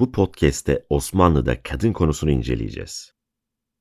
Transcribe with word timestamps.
Bu 0.00 0.12
podcast'te 0.12 0.86
Osmanlı'da 0.90 1.62
kadın 1.62 1.92
konusunu 1.92 2.30
inceleyeceğiz. 2.30 3.12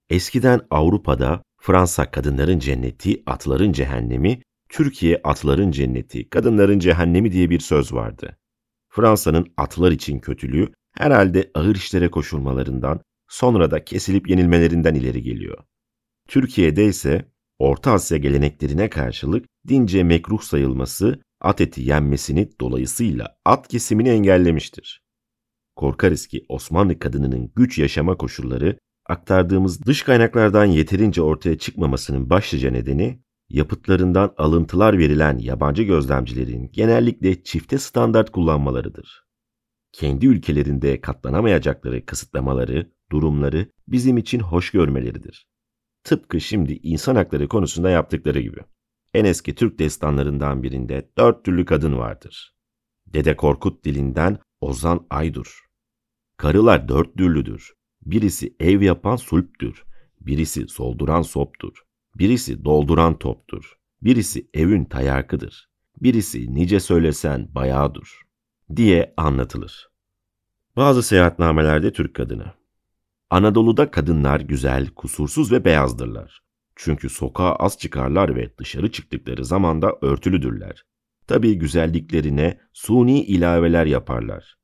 Eskiden 0.09 0.61
Avrupa'da 0.69 1.43
Fransa 1.61 2.11
kadınların 2.11 2.59
cenneti, 2.59 3.23
atların 3.25 3.71
cehennemi, 3.71 4.41
Türkiye 4.69 5.21
atların 5.23 5.71
cenneti, 5.71 6.29
kadınların 6.29 6.79
cehennemi 6.79 7.31
diye 7.31 7.49
bir 7.49 7.59
söz 7.59 7.93
vardı. 7.93 8.37
Fransa'nın 8.89 9.53
atlar 9.57 9.91
için 9.91 10.19
kötülüğü 10.19 10.73
herhalde 10.91 11.51
ağır 11.53 11.75
işlere 11.75 12.11
koşulmalarından, 12.11 13.01
sonra 13.29 13.71
da 13.71 13.85
kesilip 13.85 14.29
yenilmelerinden 14.29 14.95
ileri 14.95 15.23
geliyor. 15.23 15.57
Türkiye'de 16.27 16.85
ise 16.85 17.31
Orta 17.59 17.91
Asya 17.91 18.17
geleneklerine 18.17 18.89
karşılık 18.89 19.45
dince 19.67 20.03
mekruh 20.03 20.41
sayılması 20.41 21.21
at 21.41 21.61
eti 21.61 21.81
yenmesini 21.81 22.49
dolayısıyla 22.59 23.37
at 23.45 23.67
kesimini 23.67 24.09
engellemiştir. 24.09 25.04
Korkarız 25.75 26.27
ki 26.27 26.45
Osmanlı 26.49 26.99
kadınının 26.99 27.51
güç 27.55 27.77
yaşama 27.77 28.17
koşulları 28.17 28.77
aktardığımız 29.05 29.85
dış 29.85 30.03
kaynaklardan 30.03 30.65
yeterince 30.65 31.21
ortaya 31.21 31.57
çıkmamasının 31.57 32.29
başlıca 32.29 32.71
nedeni 32.71 33.19
yapıtlarından 33.49 34.33
alıntılar 34.37 34.97
verilen 34.97 35.37
yabancı 35.37 35.83
gözlemcilerin 35.83 36.69
genellikle 36.73 37.43
çifte 37.43 37.77
standart 37.77 38.31
kullanmalarıdır. 38.31 39.25
Kendi 39.91 40.27
ülkelerinde 40.27 41.01
katlanamayacakları 41.01 42.05
kısıtlamaları, 42.05 42.91
durumları 43.11 43.71
bizim 43.87 44.17
için 44.17 44.39
hoş 44.39 44.71
görmeleridir. 44.71 45.47
Tıpkı 46.03 46.41
şimdi 46.41 46.73
insan 46.73 47.15
hakları 47.15 47.47
konusunda 47.47 47.89
yaptıkları 47.89 48.39
gibi. 48.39 48.59
En 49.13 49.25
eski 49.25 49.55
Türk 49.55 49.79
destanlarından 49.79 50.63
birinde 50.63 51.09
dört 51.17 51.45
türlü 51.45 51.65
kadın 51.65 51.97
vardır. 51.97 52.55
Dede 53.07 53.35
Korkut 53.35 53.85
dilinden 53.85 54.37
Ozan 54.61 55.07
Aydur. 55.09 55.64
Karılar 56.37 56.87
dört 56.87 57.17
türlüdür. 57.17 57.73
Birisi 58.05 58.55
ev 58.59 58.81
yapan 58.81 59.15
sulptür. 59.15 59.83
Birisi 60.21 60.67
solduran 60.67 61.21
soptur. 61.21 61.83
Birisi 62.15 62.65
dolduran 62.65 63.19
toptur. 63.19 63.73
Birisi 64.01 64.47
evün 64.53 64.85
tayakıdır. 64.85 65.69
Birisi 66.01 66.55
nice 66.55 66.79
söylesen 66.79 67.55
bayağıdır. 67.55 68.09
Diye 68.75 69.13
anlatılır. 69.17 69.89
Bazı 70.75 71.03
seyahatnamelerde 71.03 71.93
Türk 71.93 72.13
kadını. 72.13 72.45
Anadolu'da 73.29 73.91
kadınlar 73.91 74.39
güzel, 74.39 74.89
kusursuz 74.89 75.51
ve 75.51 75.65
beyazdırlar. 75.65 76.41
Çünkü 76.75 77.09
sokağa 77.09 77.55
az 77.55 77.77
çıkarlar 77.77 78.35
ve 78.35 78.57
dışarı 78.57 78.91
çıktıkları 78.91 79.45
zaman 79.45 79.81
da 79.81 79.97
örtülüdürler. 80.01 80.83
Tabii 81.27 81.55
güzelliklerine 81.55 82.59
suni 82.73 83.23
ilaveler 83.23 83.85
yaparlar. 83.85 84.55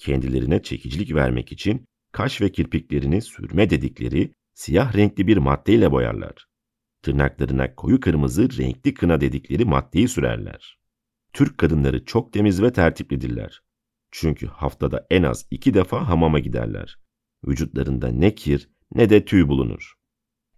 Kendilerine 0.00 0.62
çekicilik 0.62 1.14
vermek 1.14 1.52
için 1.52 1.86
kaş 2.12 2.40
ve 2.40 2.52
kirpiklerini 2.52 3.22
sürme 3.22 3.70
dedikleri 3.70 4.32
siyah 4.54 4.96
renkli 4.96 5.26
bir 5.26 5.36
maddeyle 5.36 5.90
boyarlar. 5.90 6.46
Tırnaklarına 7.02 7.74
koyu 7.74 8.00
kırmızı 8.00 8.58
renkli 8.58 8.94
kına 8.94 9.20
dedikleri 9.20 9.64
maddeyi 9.64 10.08
sürerler. 10.08 10.78
Türk 11.32 11.58
kadınları 11.58 12.04
çok 12.04 12.32
temiz 12.32 12.62
ve 12.62 12.72
tertiplidirler. 12.72 13.60
Çünkü 14.10 14.46
haftada 14.46 15.06
en 15.10 15.22
az 15.22 15.46
iki 15.50 15.74
defa 15.74 16.08
hamama 16.08 16.38
giderler. 16.38 16.98
Vücutlarında 17.46 18.08
ne 18.08 18.34
kir 18.34 18.70
ne 18.94 19.10
de 19.10 19.24
tüy 19.24 19.48
bulunur. 19.48 19.94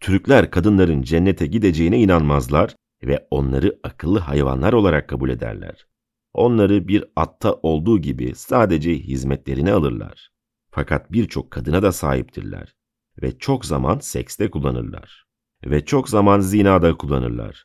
Türkler 0.01 0.51
kadınların 0.51 1.03
cennete 1.03 1.47
gideceğine 1.47 1.99
inanmazlar 1.99 2.77
ve 3.05 3.27
onları 3.31 3.81
akıllı 3.83 4.19
hayvanlar 4.19 4.73
olarak 4.73 5.09
kabul 5.09 5.31
ederler. 5.31 5.87
Onları 6.35 6.89
bir 6.89 7.05
atta 7.17 7.53
olduğu 7.53 7.99
gibi 7.99 8.35
sadece 8.35 8.95
hizmetlerine 8.99 9.73
alırlar. 9.73 10.31
Fakat 10.71 11.13
birçok 11.13 11.51
kadına 11.51 11.83
da 11.83 11.93
sahiptirler 11.93 12.75
ve 13.23 13.39
çok 13.39 13.65
zaman 13.65 13.99
sekste 13.99 14.51
kullanırlar 14.51 15.25
ve 15.65 15.85
çok 15.85 16.09
zaman 16.09 16.41
zinada 16.41 16.97
kullanırlar. 16.97 17.65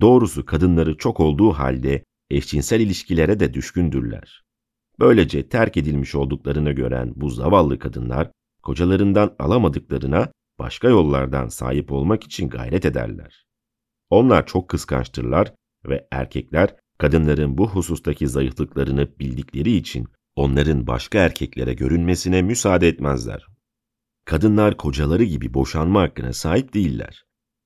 Doğrusu 0.00 0.46
kadınları 0.46 0.96
çok 0.96 1.20
olduğu 1.20 1.52
halde 1.52 2.04
eşcinsel 2.30 2.80
ilişkilere 2.80 3.40
de 3.40 3.54
düşkündürler. 3.54 4.42
Böylece 4.98 5.48
terk 5.48 5.76
edilmiş 5.76 6.14
olduklarını 6.14 6.72
gören 6.72 7.12
bu 7.16 7.30
zavallı 7.30 7.78
kadınlar 7.78 8.30
kocalarından 8.62 9.36
alamadıklarına 9.38 10.32
başka 10.58 10.88
yollardan 10.88 11.48
sahip 11.48 11.92
olmak 11.92 12.24
için 12.24 12.48
gayret 12.48 12.84
ederler. 12.84 13.46
Onlar 14.10 14.46
çok 14.46 14.68
kıskançtırlar 14.68 15.54
ve 15.84 16.08
erkekler 16.10 16.76
kadınların 17.02 17.58
bu 17.58 17.68
husustaki 17.68 18.28
zayıflıklarını 18.28 19.08
bildikleri 19.20 19.76
için 19.76 20.08
onların 20.36 20.86
başka 20.86 21.18
erkeklere 21.18 21.74
görünmesine 21.74 22.42
müsaade 22.42 22.88
etmezler. 22.88 23.46
Kadınlar 24.24 24.76
kocaları 24.76 25.24
gibi 25.24 25.54
boşanma 25.54 26.02
hakkına 26.02 26.32
sahip 26.32 26.74
değiller. 26.74 27.24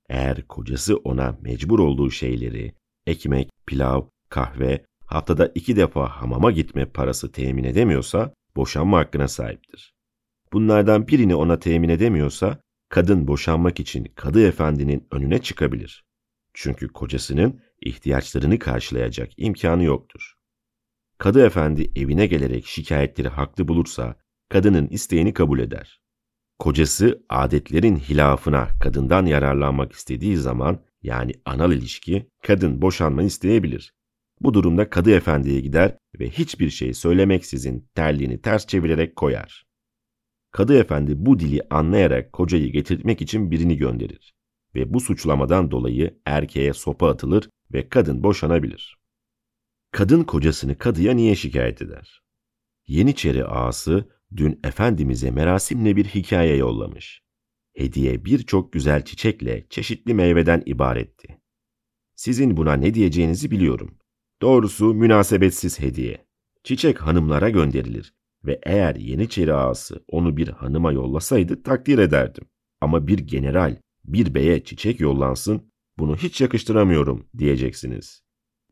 Eğer 0.08 0.48
kocası 0.48 0.96
ona 0.96 1.38
mecbur 1.40 1.78
olduğu 1.78 2.10
şeyleri, 2.10 2.74
ekmek, 3.06 3.48
pilav, 3.66 4.02
kahve, 4.28 4.84
haftada 5.06 5.52
iki 5.54 5.76
defa 5.76 6.08
hamama 6.08 6.50
gitme 6.50 6.84
parası 6.84 7.32
temin 7.32 7.64
edemiyorsa 7.64 8.34
boşanma 8.56 8.98
hakkına 8.98 9.28
sahiptir. 9.28 9.94
Bunlardan 10.52 11.08
birini 11.08 11.34
ona 11.34 11.58
temin 11.58 11.88
edemiyorsa 11.88 12.60
kadın 12.88 13.28
boşanmak 13.28 13.80
için 13.80 14.04
kadı 14.14 14.48
efendinin 14.48 15.06
önüne 15.10 15.38
çıkabilir. 15.38 16.04
Çünkü 16.54 16.88
kocasının 16.88 17.60
ihtiyaçlarını 17.80 18.58
karşılayacak 18.58 19.30
imkanı 19.36 19.84
yoktur. 19.84 20.34
Kadı 21.18 21.46
efendi 21.46 21.90
evine 21.96 22.26
gelerek 22.26 22.66
şikayetleri 22.66 23.28
haklı 23.28 23.68
bulursa 23.68 24.16
kadının 24.48 24.88
isteğini 24.88 25.34
kabul 25.34 25.58
eder. 25.58 26.00
Kocası 26.58 27.24
adetlerin 27.28 27.96
hilafına 27.96 28.68
kadından 28.80 29.26
yararlanmak 29.26 29.92
istediği 29.92 30.36
zaman 30.36 30.80
yani 31.02 31.32
anal 31.44 31.72
ilişki 31.72 32.30
kadın 32.42 32.82
boşanma 32.82 33.22
isteyebilir. 33.22 33.92
Bu 34.40 34.54
durumda 34.54 34.90
kadı 34.90 35.10
efendiye 35.10 35.60
gider 35.60 35.96
ve 36.20 36.30
hiçbir 36.30 36.70
şey 36.70 36.94
söylemeksizin 36.94 37.88
terliğini 37.94 38.40
ters 38.40 38.66
çevirerek 38.66 39.16
koyar. 39.16 39.66
Kadı 40.50 40.78
efendi 40.78 41.26
bu 41.26 41.38
dili 41.38 41.60
anlayarak 41.70 42.32
kocayı 42.32 42.72
getirtmek 42.72 43.22
için 43.22 43.50
birini 43.50 43.76
gönderir 43.76 44.34
ve 44.74 44.94
bu 44.94 45.00
suçlamadan 45.00 45.70
dolayı 45.70 46.18
erkeğe 46.24 46.72
sopa 46.72 47.08
atılır 47.08 47.48
ve 47.72 47.88
kadın 47.88 48.22
boşanabilir. 48.22 48.98
Kadın 49.90 50.24
kocasını 50.24 50.78
kadıya 50.78 51.14
niye 51.14 51.34
şikayet 51.34 51.82
eder? 51.82 52.22
Yeniçeri 52.86 53.44
ağası 53.44 54.08
dün 54.36 54.60
Efendimiz'e 54.64 55.30
merasimle 55.30 55.96
bir 55.96 56.04
hikaye 56.04 56.56
yollamış. 56.56 57.22
Hediye 57.76 58.24
birçok 58.24 58.72
güzel 58.72 59.04
çiçekle 59.04 59.66
çeşitli 59.70 60.14
meyveden 60.14 60.62
ibaretti. 60.66 61.38
Sizin 62.14 62.56
buna 62.56 62.74
ne 62.74 62.94
diyeceğinizi 62.94 63.50
biliyorum. 63.50 63.98
Doğrusu 64.42 64.94
münasebetsiz 64.94 65.80
hediye. 65.80 66.26
Çiçek 66.64 67.02
hanımlara 67.02 67.50
gönderilir 67.50 68.14
ve 68.44 68.60
eğer 68.62 68.96
Yeniçeri 68.96 69.54
ağası 69.54 70.04
onu 70.08 70.36
bir 70.36 70.48
hanıma 70.48 70.92
yollasaydı 70.92 71.62
takdir 71.62 71.98
ederdim. 71.98 72.44
Ama 72.80 73.06
bir 73.06 73.18
general, 73.18 73.76
bir 74.04 74.34
beye 74.34 74.64
çiçek 74.64 75.00
yollansın, 75.00 75.72
bunu 75.98 76.16
hiç 76.16 76.40
yakıştıramıyorum 76.40 77.28
diyeceksiniz. 77.38 78.22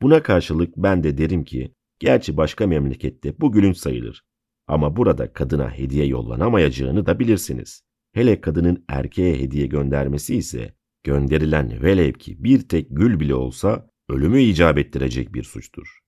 Buna 0.03 0.23
karşılık 0.23 0.77
ben 0.77 1.05
de 1.05 1.19
derim 1.19 1.45
ki, 1.45 1.75
gerçi 1.99 2.37
başka 2.37 2.67
memlekette 2.67 3.41
bu 3.41 3.53
gülünç 3.53 3.77
sayılır. 3.77 4.25
Ama 4.67 4.97
burada 4.97 5.33
kadına 5.33 5.71
hediye 5.71 6.07
yollanamayacağını 6.07 7.07
da 7.07 7.19
bilirsiniz. 7.19 7.83
Hele 8.13 8.41
kadının 8.41 8.85
erkeğe 8.89 9.39
hediye 9.39 9.67
göndermesi 9.67 10.37
ise 10.37 10.75
gönderilen 11.05 11.83
velev 11.83 12.13
ki 12.13 12.45
bir 12.45 12.69
tek 12.69 12.87
gül 12.91 13.21
bile 13.21 13.35
olsa 13.35 13.91
ölümü 14.09 14.41
icap 14.41 14.79
ettirecek 14.79 15.35
bir 15.35 15.43
suçtur. 15.43 15.99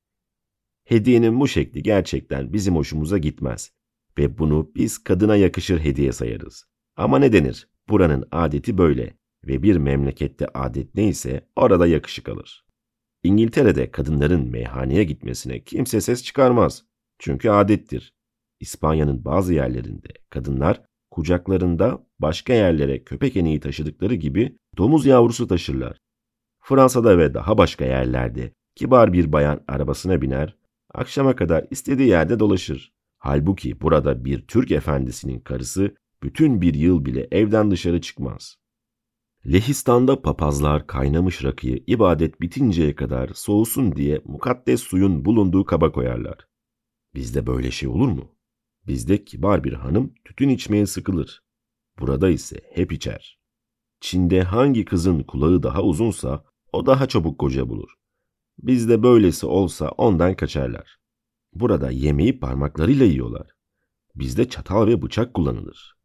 Hediyenin 0.84 1.40
bu 1.40 1.48
şekli 1.48 1.82
gerçekten 1.82 2.52
bizim 2.52 2.76
hoşumuza 2.76 3.18
gitmez 3.18 3.72
ve 4.18 4.38
bunu 4.38 4.70
biz 4.74 4.98
kadına 4.98 5.36
yakışır 5.36 5.80
hediye 5.80 6.12
sayarız. 6.12 6.64
Ama 6.96 7.18
ne 7.18 7.32
denir? 7.32 7.68
Buranın 7.88 8.28
adeti 8.30 8.78
böyle 8.78 9.16
ve 9.46 9.62
bir 9.62 9.76
memlekette 9.76 10.46
adet 10.54 10.94
neyse 10.94 11.48
orada 11.56 11.86
yakışık 11.86 12.28
alır. 12.28 12.66
İngiltere'de 13.22 13.90
kadınların 13.90 14.50
meyhaneye 14.50 15.04
gitmesine 15.04 15.64
kimse 15.64 16.00
ses 16.00 16.24
çıkarmaz. 16.24 16.84
Çünkü 17.18 17.50
adettir. 17.50 18.14
İspanya'nın 18.60 19.24
bazı 19.24 19.54
yerlerinde 19.54 20.08
kadınlar 20.30 20.82
kucaklarında 21.10 22.06
başka 22.18 22.52
yerlere 22.52 23.04
köpek 23.04 23.36
eneği 23.36 23.60
taşıdıkları 23.60 24.14
gibi 24.14 24.58
domuz 24.76 25.06
yavrusu 25.06 25.46
taşırlar. 25.48 26.00
Fransa'da 26.60 27.18
ve 27.18 27.34
daha 27.34 27.58
başka 27.58 27.84
yerlerde 27.84 28.52
kibar 28.74 29.12
bir 29.12 29.32
bayan 29.32 29.64
arabasına 29.68 30.22
biner, 30.22 30.56
akşama 30.94 31.36
kadar 31.36 31.66
istediği 31.70 32.08
yerde 32.08 32.38
dolaşır. 32.38 32.92
Halbuki 33.18 33.80
burada 33.80 34.24
bir 34.24 34.46
Türk 34.46 34.70
efendisinin 34.70 35.40
karısı 35.40 35.94
bütün 36.22 36.60
bir 36.60 36.74
yıl 36.74 37.04
bile 37.04 37.28
evden 37.30 37.70
dışarı 37.70 38.00
çıkmaz. 38.00 38.56
Lehistan'da 39.52 40.22
papazlar 40.22 40.86
kaynamış 40.86 41.44
rakıyı 41.44 41.84
ibadet 41.86 42.40
bitinceye 42.40 42.94
kadar 42.94 43.30
soğusun 43.34 43.96
diye 43.96 44.20
mukaddes 44.24 44.80
suyun 44.80 45.24
bulunduğu 45.24 45.64
kaba 45.64 45.92
koyarlar. 45.92 46.46
Bizde 47.14 47.46
böyle 47.46 47.70
şey 47.70 47.88
olur 47.88 48.08
mu? 48.08 48.36
Bizde 48.86 49.24
kibar 49.24 49.64
bir 49.64 49.72
hanım 49.72 50.14
tütün 50.24 50.48
içmeye 50.48 50.86
sıkılır. 50.86 51.42
Burada 51.98 52.28
ise 52.28 52.60
hep 52.74 52.92
içer. 52.92 53.38
Çin'de 54.00 54.42
hangi 54.42 54.84
kızın 54.84 55.22
kulağı 55.22 55.62
daha 55.62 55.82
uzunsa 55.82 56.44
o 56.72 56.86
daha 56.86 57.08
çabuk 57.08 57.38
koca 57.38 57.68
bulur. 57.68 57.90
Bizde 58.58 59.02
böylesi 59.02 59.46
olsa 59.46 59.88
ondan 59.88 60.36
kaçarlar. 60.36 60.98
Burada 61.52 61.90
yemeği 61.90 62.40
parmaklarıyla 62.40 63.06
yiyorlar. 63.06 63.50
Bizde 64.14 64.48
çatal 64.48 64.86
ve 64.86 65.02
bıçak 65.02 65.34
kullanılır. 65.34 65.95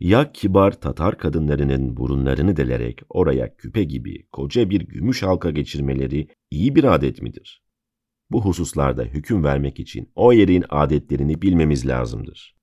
Ya 0.00 0.32
kibar 0.32 0.80
Tatar 0.80 1.18
kadınlarının 1.18 1.96
burunlarını 1.96 2.56
delerek 2.56 3.00
oraya 3.08 3.56
küpe 3.56 3.84
gibi 3.84 4.28
koca 4.32 4.70
bir 4.70 4.80
gümüş 4.80 5.22
halka 5.22 5.50
geçirmeleri 5.50 6.28
iyi 6.50 6.74
bir 6.74 6.84
adet 6.84 7.22
midir? 7.22 7.62
Bu 8.30 8.44
hususlarda 8.44 9.02
hüküm 9.02 9.44
vermek 9.44 9.80
için 9.80 10.12
o 10.14 10.32
yerin 10.32 10.64
adetlerini 10.68 11.42
bilmemiz 11.42 11.86
lazımdır. 11.86 12.56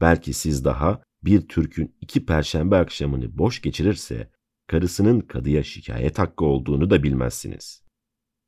Belki 0.00 0.32
siz 0.32 0.64
daha 0.64 1.02
bir 1.22 1.48
Türk'ün 1.48 1.96
iki 2.00 2.26
perşembe 2.26 2.76
akşamını 2.76 3.38
boş 3.38 3.62
geçirirse 3.62 4.30
karısının 4.66 5.20
kadıya 5.20 5.62
şikayet 5.62 6.18
hakkı 6.18 6.44
olduğunu 6.44 6.90
da 6.90 7.02
bilmezsiniz. 7.02 7.82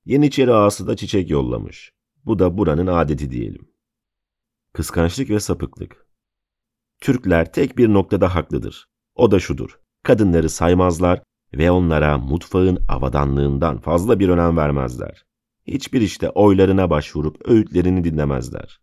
Yeniçeri 0.04 0.52
ağası 0.52 0.86
da 0.86 0.96
çiçek 0.96 1.30
yollamış. 1.30 1.92
Bu 2.24 2.38
da 2.38 2.58
buranın 2.58 2.86
adeti 2.86 3.30
diyelim. 3.30 3.72
Kıskançlık 4.72 5.30
ve 5.30 5.40
sapıklık. 5.40 6.09
Türkler 7.00 7.52
tek 7.52 7.78
bir 7.78 7.88
noktada 7.88 8.34
haklıdır. 8.34 8.88
O 9.14 9.30
da 9.30 9.40
şudur. 9.40 9.78
Kadınları 10.02 10.50
saymazlar 10.50 11.22
ve 11.54 11.70
onlara 11.70 12.18
mutfağın 12.18 12.78
avadanlığından 12.88 13.78
fazla 13.78 14.20
bir 14.20 14.28
önem 14.28 14.56
vermezler. 14.56 15.24
Hiçbir 15.66 16.00
işte 16.00 16.30
oylarına 16.30 16.90
başvurup 16.90 17.48
öğütlerini 17.48 18.04
dinlemezler. 18.04 18.80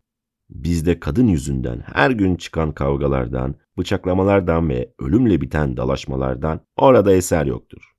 Bizde 0.49 0.99
kadın 0.99 1.27
yüzünden 1.27 1.83
her 1.93 2.11
gün 2.11 2.35
çıkan 2.35 2.71
kavgalardan, 2.71 3.55
bıçaklamalardan 3.77 4.69
ve 4.69 4.93
ölümle 4.99 5.41
biten 5.41 5.77
dalaşmalardan 5.77 6.61
orada 6.77 7.13
eser 7.13 7.45
yoktur. 7.45 7.93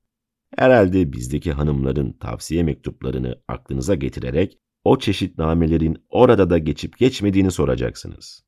Herhalde 0.56 1.12
bizdeki 1.12 1.52
hanımların 1.52 2.12
tavsiye 2.12 2.62
mektuplarını 2.62 3.42
aklınıza 3.48 3.94
getirerek 3.94 4.58
o 4.84 4.98
çeşit 4.98 5.38
namelerin 5.38 6.04
orada 6.08 6.50
da 6.50 6.58
geçip 6.58 6.98
geçmediğini 6.98 7.50
soracaksınız. 7.50 8.44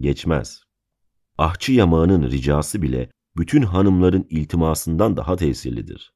Geçmez. 0.00 0.64
Ahçı 1.38 1.72
yamağının 1.72 2.30
ricası 2.30 2.82
bile 2.82 3.10
bütün 3.36 3.62
hanımların 3.62 4.26
iltimasından 4.30 5.16
daha 5.16 5.36
tesirlidir. 5.36 6.12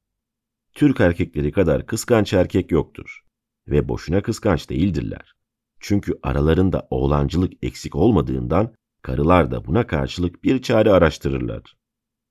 Türk 0.74 1.00
erkekleri 1.00 1.52
kadar 1.52 1.86
kıskanç 1.86 2.32
erkek 2.32 2.70
yoktur 2.70 3.24
ve 3.68 3.88
boşuna 3.88 4.22
kıskanç 4.22 4.70
değildirler. 4.70 5.34
Çünkü 5.80 6.18
aralarında 6.22 6.86
oğlancılık 6.90 7.52
eksik 7.62 7.94
olmadığından 7.94 8.74
karılar 9.02 9.50
da 9.50 9.64
buna 9.64 9.86
karşılık 9.86 10.44
bir 10.44 10.62
çare 10.62 10.92
araştırırlar. 10.92 11.76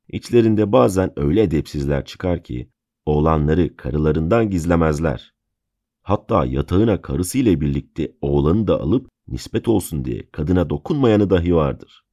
İçlerinde 0.07 0.71
bazen 0.71 1.13
öyle 1.19 1.41
edepsizler 1.41 2.05
çıkar 2.05 2.43
ki 2.43 2.69
oğlanları 3.05 3.77
karılarından 3.77 4.49
gizlemezler. 4.49 5.33
Hatta 6.01 6.45
yatağına 6.45 7.01
karısıyla 7.01 7.61
birlikte 7.61 8.11
oğlanı 8.21 8.67
da 8.67 8.81
alıp 8.81 9.09
nispet 9.27 9.67
olsun 9.67 10.05
diye 10.05 10.29
kadına 10.31 10.69
dokunmayanı 10.69 11.29
dahi 11.29 11.55
vardır. 11.55 12.06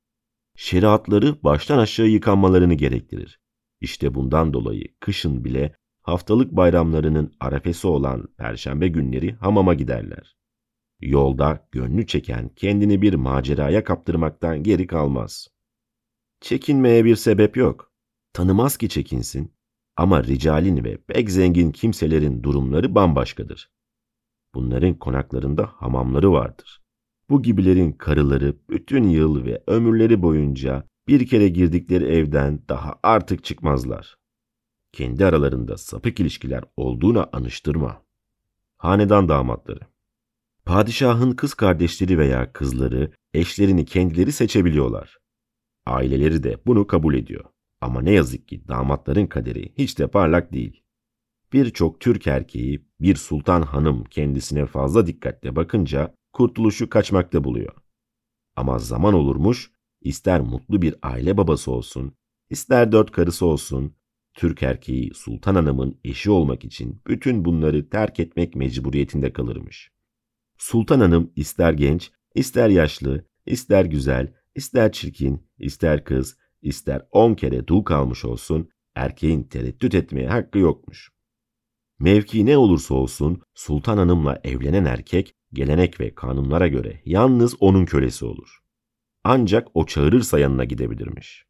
Şeriatları 0.56 1.42
baştan 1.42 1.78
aşağı 1.78 2.06
yıkanmalarını 2.06 2.74
gerektirir. 2.74 3.40
İşte 3.80 4.14
bundan 4.14 4.52
dolayı 4.52 4.84
kışın 5.00 5.44
bile 5.44 5.76
haftalık 6.02 6.52
bayramlarının 6.52 7.32
arefesi 7.40 7.86
olan 7.86 8.26
perşembe 8.38 8.88
günleri 8.88 9.32
hamama 9.32 9.74
giderler. 9.74 10.36
Yolda 11.00 11.68
gönlü 11.72 12.06
çeken 12.06 12.48
kendini 12.48 13.02
bir 13.02 13.14
maceraya 13.14 13.84
kaptırmaktan 13.84 14.62
geri 14.62 14.86
kalmaz. 14.86 15.48
Çekinmeye 16.40 17.04
bir 17.04 17.16
sebep 17.16 17.56
yok. 17.56 17.92
Tanımaz 18.32 18.76
ki 18.76 18.88
çekinsin. 18.88 19.54
Ama 19.96 20.24
ricalin 20.24 20.84
ve 20.84 20.96
pek 20.96 21.30
zengin 21.30 21.72
kimselerin 21.72 22.42
durumları 22.42 22.94
bambaşkadır. 22.94 23.70
Bunların 24.54 24.98
konaklarında 24.98 25.66
hamamları 25.76 26.32
vardır. 26.32 26.83
Bu 27.30 27.42
gibilerin 27.42 27.92
karıları 27.92 28.56
bütün 28.70 29.08
yıl 29.08 29.44
ve 29.44 29.62
ömürleri 29.66 30.22
boyunca 30.22 30.84
bir 31.08 31.26
kere 31.26 31.48
girdikleri 31.48 32.04
evden 32.04 32.62
daha 32.68 32.94
artık 33.02 33.44
çıkmazlar. 33.44 34.16
Kendi 34.92 35.26
aralarında 35.26 35.76
sapık 35.76 36.20
ilişkiler 36.20 36.64
olduğuna 36.76 37.28
anıştırma. 37.32 38.02
Hanedan 38.76 39.28
damatları 39.28 39.80
Padişahın 40.64 41.32
kız 41.32 41.54
kardeşleri 41.54 42.18
veya 42.18 42.52
kızları 42.52 43.10
eşlerini 43.34 43.84
kendileri 43.84 44.32
seçebiliyorlar. 44.32 45.18
Aileleri 45.86 46.42
de 46.42 46.58
bunu 46.66 46.86
kabul 46.86 47.14
ediyor. 47.14 47.44
Ama 47.80 48.02
ne 48.02 48.10
yazık 48.10 48.48
ki 48.48 48.68
damatların 48.68 49.26
kaderi 49.26 49.72
hiç 49.78 49.98
de 49.98 50.06
parlak 50.06 50.52
değil. 50.52 50.82
Birçok 51.52 52.00
Türk 52.00 52.26
erkeği 52.26 52.86
bir 53.00 53.16
sultan 53.16 53.62
hanım 53.62 54.04
kendisine 54.04 54.66
fazla 54.66 55.06
dikkatle 55.06 55.56
bakınca 55.56 56.14
kurtuluşu 56.34 56.90
kaçmakta 56.90 57.44
buluyor. 57.44 57.74
Ama 58.56 58.78
zaman 58.78 59.14
olurmuş, 59.14 59.70
ister 60.00 60.40
mutlu 60.40 60.82
bir 60.82 60.94
aile 61.02 61.36
babası 61.36 61.70
olsun, 61.70 62.16
ister 62.50 62.92
dört 62.92 63.10
karısı 63.10 63.46
olsun, 63.46 63.96
Türk 64.34 64.62
erkeği 64.62 65.14
sultan 65.14 65.54
hanımın 65.54 66.00
eşi 66.04 66.30
olmak 66.30 66.64
için 66.64 67.02
bütün 67.06 67.44
bunları 67.44 67.90
terk 67.90 68.20
etmek 68.20 68.54
mecburiyetinde 68.54 69.32
kalırmış. 69.32 69.92
Sultan 70.58 71.00
hanım 71.00 71.32
ister 71.36 71.72
genç, 71.72 72.12
ister 72.34 72.68
yaşlı, 72.68 73.24
ister 73.46 73.84
güzel, 73.84 74.34
ister 74.54 74.92
çirkin, 74.92 75.46
ister 75.58 76.04
kız, 76.04 76.38
ister 76.62 77.06
on 77.10 77.34
kere 77.34 77.66
dul 77.66 77.82
kalmış 77.82 78.24
olsun, 78.24 78.68
erkeğin 78.94 79.42
tereddüt 79.42 79.94
etmeye 79.94 80.28
hakkı 80.28 80.58
yokmuş. 80.58 81.10
Mevki 81.98 82.46
ne 82.46 82.56
olursa 82.56 82.94
olsun 82.94 83.42
sultan 83.54 83.96
hanımla 83.96 84.40
evlenen 84.44 84.84
erkek 84.84 85.34
gelenek 85.54 86.00
ve 86.00 86.14
kanunlara 86.14 86.68
göre 86.68 87.00
yalnız 87.04 87.54
onun 87.60 87.84
kölesi 87.84 88.24
olur. 88.24 88.58
Ancak 89.24 89.68
o 89.74 89.86
çağırırsa 89.86 90.38
yanına 90.38 90.64
gidebilirmiş. 90.64 91.44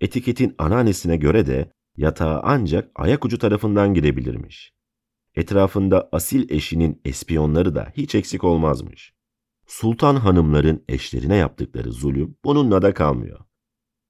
Etiketin 0.00 0.54
anneannesine 0.58 1.16
göre 1.16 1.46
de 1.46 1.72
yatağa 1.96 2.40
ancak 2.44 2.90
ayak 2.94 3.24
ucu 3.24 3.38
tarafından 3.38 3.94
girebilirmiş. 3.94 4.72
Etrafında 5.34 6.08
asil 6.12 6.50
eşinin 6.50 7.00
espiyonları 7.04 7.74
da 7.74 7.92
hiç 7.96 8.14
eksik 8.14 8.44
olmazmış. 8.44 9.12
Sultan 9.66 10.16
hanımların 10.16 10.84
eşlerine 10.88 11.36
yaptıkları 11.36 11.92
zulüm 11.92 12.36
bununla 12.44 12.82
da 12.82 12.94
kalmıyor. 12.94 13.40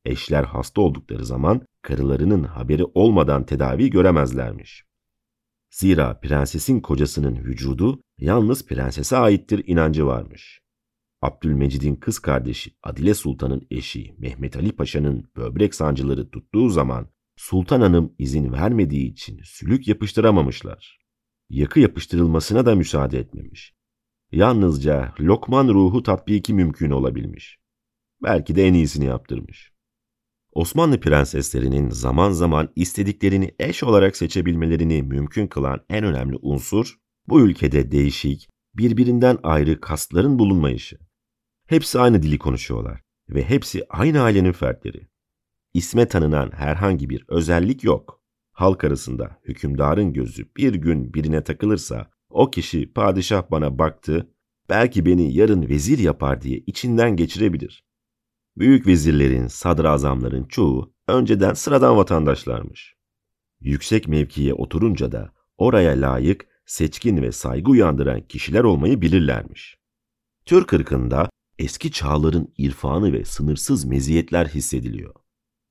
Eşler 0.04 0.44
hasta 0.44 0.80
oldukları 0.80 1.24
zaman 1.24 1.62
karılarının 1.82 2.44
haberi 2.44 2.84
olmadan 2.84 3.46
tedavi 3.46 3.90
göremezlermiş. 3.90 4.84
Zira 5.70 6.20
prensesin 6.20 6.80
kocasının 6.80 7.36
vücudu 7.36 8.02
yalnız 8.18 8.66
prensese 8.66 9.16
aittir 9.16 9.64
inancı 9.66 10.06
varmış. 10.06 10.60
Abdülmecid'in 11.22 11.96
kız 11.96 12.18
kardeşi 12.18 12.70
Adile 12.82 13.14
Sultan'ın 13.14 13.66
eşi 13.70 14.14
Mehmet 14.18 14.56
Ali 14.56 14.72
Paşa'nın 14.72 15.30
böbrek 15.36 15.74
sancıları 15.74 16.30
tuttuğu 16.30 16.68
zaman 16.68 17.08
Sultan 17.36 17.80
Hanım 17.80 18.14
izin 18.18 18.52
vermediği 18.52 19.12
için 19.12 19.40
sülük 19.44 19.88
yapıştıramamışlar. 19.88 20.98
Yakı 21.50 21.80
yapıştırılmasına 21.80 22.66
da 22.66 22.74
müsaade 22.74 23.18
etmemiş. 23.18 23.74
Yalnızca 24.32 25.14
Lokman 25.20 25.68
ruhu 25.68 26.02
tatbiki 26.02 26.54
mümkün 26.54 26.90
olabilmiş. 26.90 27.58
Belki 28.22 28.56
de 28.56 28.66
en 28.66 28.74
iyisini 28.74 29.04
yaptırmış. 29.04 29.72
Osmanlı 30.52 31.00
prenseslerinin 31.00 31.90
zaman 31.90 32.30
zaman 32.30 32.72
istediklerini 32.76 33.54
eş 33.58 33.82
olarak 33.82 34.16
seçebilmelerini 34.16 35.02
mümkün 35.02 35.46
kılan 35.46 35.80
en 35.88 36.04
önemli 36.04 36.36
unsur, 36.42 36.98
bu 37.28 37.40
ülkede 37.40 37.90
değişik, 37.90 38.48
birbirinden 38.74 39.38
ayrı 39.42 39.80
kastların 39.80 40.38
bulunmayışı. 40.38 40.98
Hepsi 41.66 41.98
aynı 41.98 42.22
dili 42.22 42.38
konuşuyorlar 42.38 43.00
ve 43.30 43.44
hepsi 43.44 43.84
aynı 43.88 44.20
ailenin 44.22 44.52
fertleri. 44.52 45.08
İsme 45.74 46.08
tanınan 46.08 46.50
herhangi 46.52 47.10
bir 47.10 47.24
özellik 47.28 47.84
yok. 47.84 48.22
Halk 48.52 48.84
arasında 48.84 49.38
hükümdarın 49.44 50.12
gözü 50.12 50.48
bir 50.56 50.74
gün 50.74 51.14
birine 51.14 51.44
takılırsa 51.44 52.10
o 52.30 52.50
kişi 52.50 52.92
padişah 52.92 53.50
bana 53.50 53.78
baktı, 53.78 54.30
belki 54.68 55.06
beni 55.06 55.34
yarın 55.34 55.68
vezir 55.68 55.98
yapar 55.98 56.42
diye 56.42 56.58
içinden 56.58 57.16
geçirebilir. 57.16 57.84
Büyük 58.56 58.86
vezirlerin, 58.86 59.46
sadrazamların 59.46 60.44
çoğu 60.44 60.94
önceden 61.08 61.54
sıradan 61.54 61.96
vatandaşlarmış. 61.96 62.96
Yüksek 63.60 64.08
mevkiye 64.08 64.54
oturunca 64.54 65.12
da 65.12 65.32
oraya 65.58 66.00
layık, 66.00 66.47
seçkin 66.68 67.22
ve 67.22 67.32
saygı 67.32 67.70
uyandıran 67.70 68.20
kişiler 68.20 68.64
olmayı 68.64 69.00
bilirlermiş. 69.00 69.76
Türk 70.44 70.72
ırkında 70.72 71.30
eski 71.58 71.92
çağların 71.92 72.54
irfanı 72.58 73.12
ve 73.12 73.24
sınırsız 73.24 73.84
meziyetler 73.84 74.46
hissediliyor. 74.46 75.14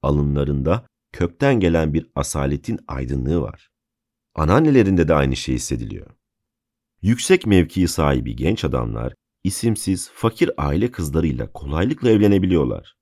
Alınlarında 0.01 0.87
kökten 1.13 1.59
gelen 1.59 1.93
bir 1.93 2.07
asaletin 2.15 2.79
aydınlığı 2.87 3.41
var. 3.41 3.69
Anneannelerinde 4.35 5.07
de 5.07 5.13
aynı 5.13 5.35
şey 5.35 5.55
hissediliyor. 5.55 6.07
Yüksek 7.01 7.45
mevkii 7.45 7.87
sahibi 7.87 8.35
genç 8.35 8.65
adamlar 8.65 9.13
isimsiz, 9.43 10.09
fakir 10.13 10.51
aile 10.57 10.91
kızlarıyla 10.91 11.51
kolaylıkla 11.51 12.09
evlenebiliyorlar. 12.09 12.95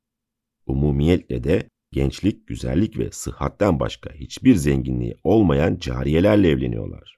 Umumiyetle 0.65 1.43
de 1.43 1.69
gençlik, 1.91 2.47
güzellik 2.47 2.97
ve 2.97 3.11
sıhhatten 3.11 3.79
başka 3.79 4.13
hiçbir 4.13 4.55
zenginliği 4.55 5.15
olmayan 5.23 5.77
cariyelerle 5.77 6.49
evleniyorlar. 6.49 7.14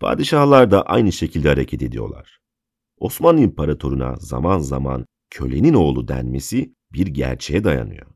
Padişahlar 0.00 0.70
da 0.70 0.82
aynı 0.82 1.12
şekilde 1.12 1.48
hareket 1.48 1.82
ediyorlar. 1.82 2.40
Osmanlı 2.98 3.40
İmparatoruna 3.40 4.16
zaman 4.16 4.58
zaman 4.58 5.06
kölenin 5.30 5.74
oğlu 5.74 6.08
denmesi 6.08 6.74
bir 6.92 7.06
gerçeğe 7.06 7.64
dayanıyor. 7.64 8.06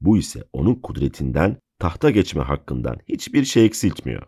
Bu 0.00 0.18
ise 0.18 0.44
onun 0.52 0.74
kudretinden, 0.74 1.56
tahta 1.78 2.10
geçme 2.10 2.42
hakkından 2.42 2.98
hiçbir 3.08 3.44
şey 3.44 3.66
eksiltmiyor. 3.66 4.26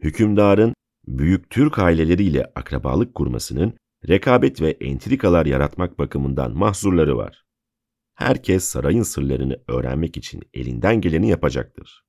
Hükümdarın 0.00 0.74
büyük 1.06 1.50
Türk 1.50 1.78
aileleriyle 1.78 2.52
akrabalık 2.54 3.14
kurmasının 3.14 3.74
rekabet 4.08 4.60
ve 4.60 4.70
entrikalar 4.70 5.46
yaratmak 5.46 5.98
bakımından 5.98 6.56
mahzurları 6.56 7.16
var. 7.16 7.44
Herkes 8.14 8.64
sarayın 8.64 9.02
sırlarını 9.02 9.62
öğrenmek 9.68 10.16
için 10.16 10.42
elinden 10.54 11.00
geleni 11.00 11.28
yapacaktır. 11.28 12.04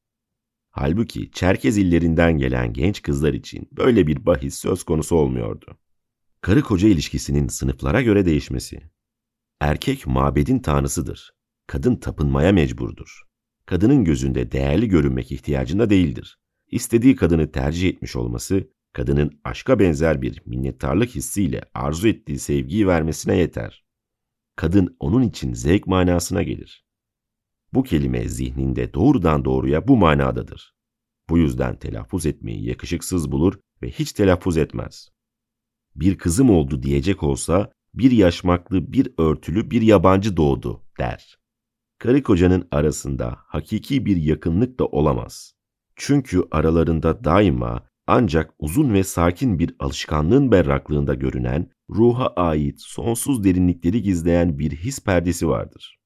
Halbuki 0.77 1.31
Çerkez 1.31 1.77
illerinden 1.77 2.37
gelen 2.37 2.73
genç 2.73 3.01
kızlar 3.01 3.33
için 3.33 3.69
böyle 3.71 4.07
bir 4.07 4.25
bahis 4.25 4.55
söz 4.55 4.83
konusu 4.83 5.15
olmuyordu. 5.15 5.77
Karı 6.41 6.61
koca 6.61 6.87
ilişkisinin 6.87 7.47
sınıflara 7.47 8.01
göre 8.01 8.25
değişmesi. 8.25 8.81
Erkek 9.61 10.07
mabedin 10.07 10.59
tanrısıdır. 10.59 11.33
Kadın 11.67 11.95
tapınmaya 11.95 12.51
mecburdur. 12.51 13.21
Kadının 13.65 14.03
gözünde 14.03 14.51
değerli 14.51 14.87
görünmek 14.87 15.31
ihtiyacında 15.31 15.89
değildir. 15.89 16.39
İstediği 16.71 17.15
kadını 17.15 17.51
tercih 17.51 17.89
etmiş 17.89 18.15
olması, 18.15 18.69
kadının 18.93 19.39
aşka 19.43 19.79
benzer 19.79 20.21
bir 20.21 20.41
minnettarlık 20.45 21.15
hissiyle 21.15 21.63
arzu 21.73 22.07
ettiği 22.07 22.39
sevgiyi 22.39 22.87
vermesine 22.87 23.37
yeter. 23.37 23.85
Kadın 24.55 24.95
onun 24.99 25.21
için 25.21 25.53
zevk 25.53 25.87
manasına 25.87 26.43
gelir. 26.43 26.84
Bu 27.75 27.83
kelime 27.83 28.27
zihninde 28.27 28.93
doğrudan 28.93 29.45
doğruya 29.45 29.87
bu 29.87 29.97
manadadır. 29.97 30.75
Bu 31.29 31.37
yüzden 31.37 31.79
telaffuz 31.79 32.25
etmeyi 32.25 32.65
yakışıksız 32.65 33.31
bulur 33.31 33.59
ve 33.81 33.89
hiç 33.89 34.13
telaffuz 34.13 34.57
etmez. 34.57 35.09
Bir 35.95 36.17
kızım 36.17 36.49
oldu 36.49 36.83
diyecek 36.83 37.23
olsa 37.23 37.71
bir 37.93 38.11
yaşmaklı, 38.11 38.93
bir 38.93 39.13
örtülü, 39.17 39.71
bir 39.71 39.81
yabancı 39.81 40.37
doğdu 40.37 40.83
der. 40.99 41.37
Karı 41.99 42.23
kocanın 42.23 42.67
arasında 42.71 43.37
hakiki 43.47 44.05
bir 44.05 44.17
yakınlık 44.17 44.79
da 44.79 44.85
olamaz. 44.85 45.53
Çünkü 45.95 46.43
aralarında 46.51 47.23
daima 47.23 47.87
ancak 48.07 48.53
uzun 48.59 48.93
ve 48.93 49.03
sakin 49.03 49.59
bir 49.59 49.75
alışkanlığın 49.79 50.51
berraklığında 50.51 51.13
görünen, 51.13 51.71
ruha 51.89 52.27
ait 52.27 52.81
sonsuz 52.81 53.43
derinlikleri 53.43 54.01
gizleyen 54.01 54.59
bir 54.59 54.71
his 54.71 55.03
perdesi 55.03 55.47
vardır. 55.47 56.04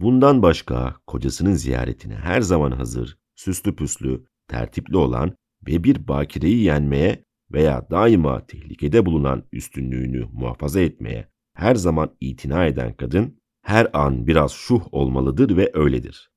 Bundan 0.00 0.42
başka 0.42 0.96
kocasının 1.06 1.52
ziyaretine 1.52 2.14
her 2.14 2.40
zaman 2.40 2.70
hazır, 2.70 3.18
süslü 3.34 3.76
püslü, 3.76 4.24
tertipli 4.48 4.96
olan 4.96 5.36
ve 5.66 5.84
bir 5.84 6.08
bakireyi 6.08 6.62
yenmeye 6.64 7.24
veya 7.52 7.90
daima 7.90 8.46
tehlikede 8.46 9.06
bulunan 9.06 9.44
üstünlüğünü 9.52 10.24
muhafaza 10.32 10.80
etmeye 10.80 11.28
her 11.54 11.74
zaman 11.74 12.16
itina 12.20 12.66
eden 12.66 12.94
kadın, 12.94 13.38
her 13.62 13.88
an 13.92 14.26
biraz 14.26 14.52
şuh 14.52 14.82
olmalıdır 14.92 15.56
ve 15.56 15.70
öyledir. 15.74 16.30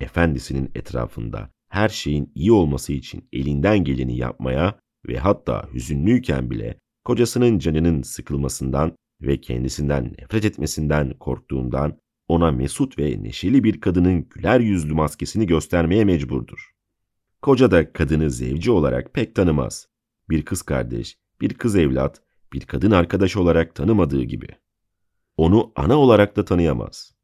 Efendisinin 0.00 0.70
etrafında 0.74 1.50
her 1.68 1.88
şeyin 1.88 2.32
iyi 2.34 2.52
olması 2.52 2.92
için 2.92 3.28
elinden 3.32 3.84
geleni 3.84 4.16
yapmaya 4.16 4.78
ve 5.08 5.18
hatta 5.18 5.68
hüzünlüyken 5.74 6.50
bile 6.50 6.78
kocasının 7.04 7.58
canının 7.58 8.02
sıkılmasından 8.02 8.96
ve 9.22 9.40
kendisinden 9.40 10.14
nefret 10.18 10.44
etmesinden 10.44 11.14
korktuğundan 11.20 11.98
ona 12.32 12.50
mesut 12.50 12.98
ve 12.98 13.22
neşeli 13.22 13.64
bir 13.64 13.80
kadının 13.80 14.28
güler 14.28 14.60
yüzlü 14.60 14.94
maskesini 14.94 15.46
göstermeye 15.46 16.04
mecburdur. 16.04 16.70
Koca 17.42 17.70
da 17.70 17.92
kadını 17.92 18.30
zevci 18.30 18.70
olarak 18.70 19.14
pek 19.14 19.34
tanımaz. 19.34 19.88
Bir 20.30 20.44
kız 20.44 20.62
kardeş, 20.62 21.18
bir 21.40 21.54
kız 21.54 21.76
evlat, 21.76 22.22
bir 22.52 22.60
kadın 22.60 22.90
arkadaş 22.90 23.36
olarak 23.36 23.74
tanımadığı 23.74 24.22
gibi. 24.22 24.46
Onu 25.36 25.72
ana 25.76 25.96
olarak 25.96 26.36
da 26.36 26.44
tanıyamaz. 26.44 27.14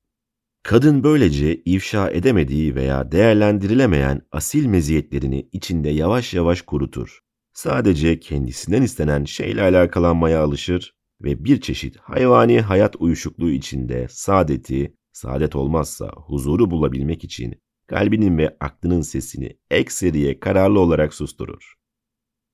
Kadın 0.62 1.05
böylece 1.05 1.57
ifşa 1.57 2.11
edemediği 2.11 2.75
veya 2.75 3.12
değerlendirilemeyen 3.12 4.23
asil 4.33 4.67
meziyetlerini 4.67 5.49
içinde 5.53 5.88
yavaş 5.88 6.35
yavaş 6.35 6.62
kurutur. 6.62 7.21
Sadece 7.53 8.21
kendisinden 8.21 8.83
istenen 8.83 9.25
şeyle 9.25 9.62
alakalanmaya 9.62 10.43
alışır 10.43 10.95
ve 11.21 11.45
bir 11.45 11.61
çeşit 11.61 11.97
hayvani 11.97 12.61
hayat 12.61 12.97
uyuşukluğu 12.99 13.50
içinde 13.50 14.07
saadeti, 14.11 14.98
saadet 15.19 15.57
olmazsa 15.57 16.13
huzuru 16.17 16.71
bulabilmek 16.71 17.25
için 17.25 17.55
kalbinin 17.87 18.39
ve 18.39 18.57
aklının 18.61 19.01
sesini 19.01 19.59
ekseriye 19.71 20.41
kararlı 20.41 20.81
olarak 20.81 21.15
susturur. 21.15 21.75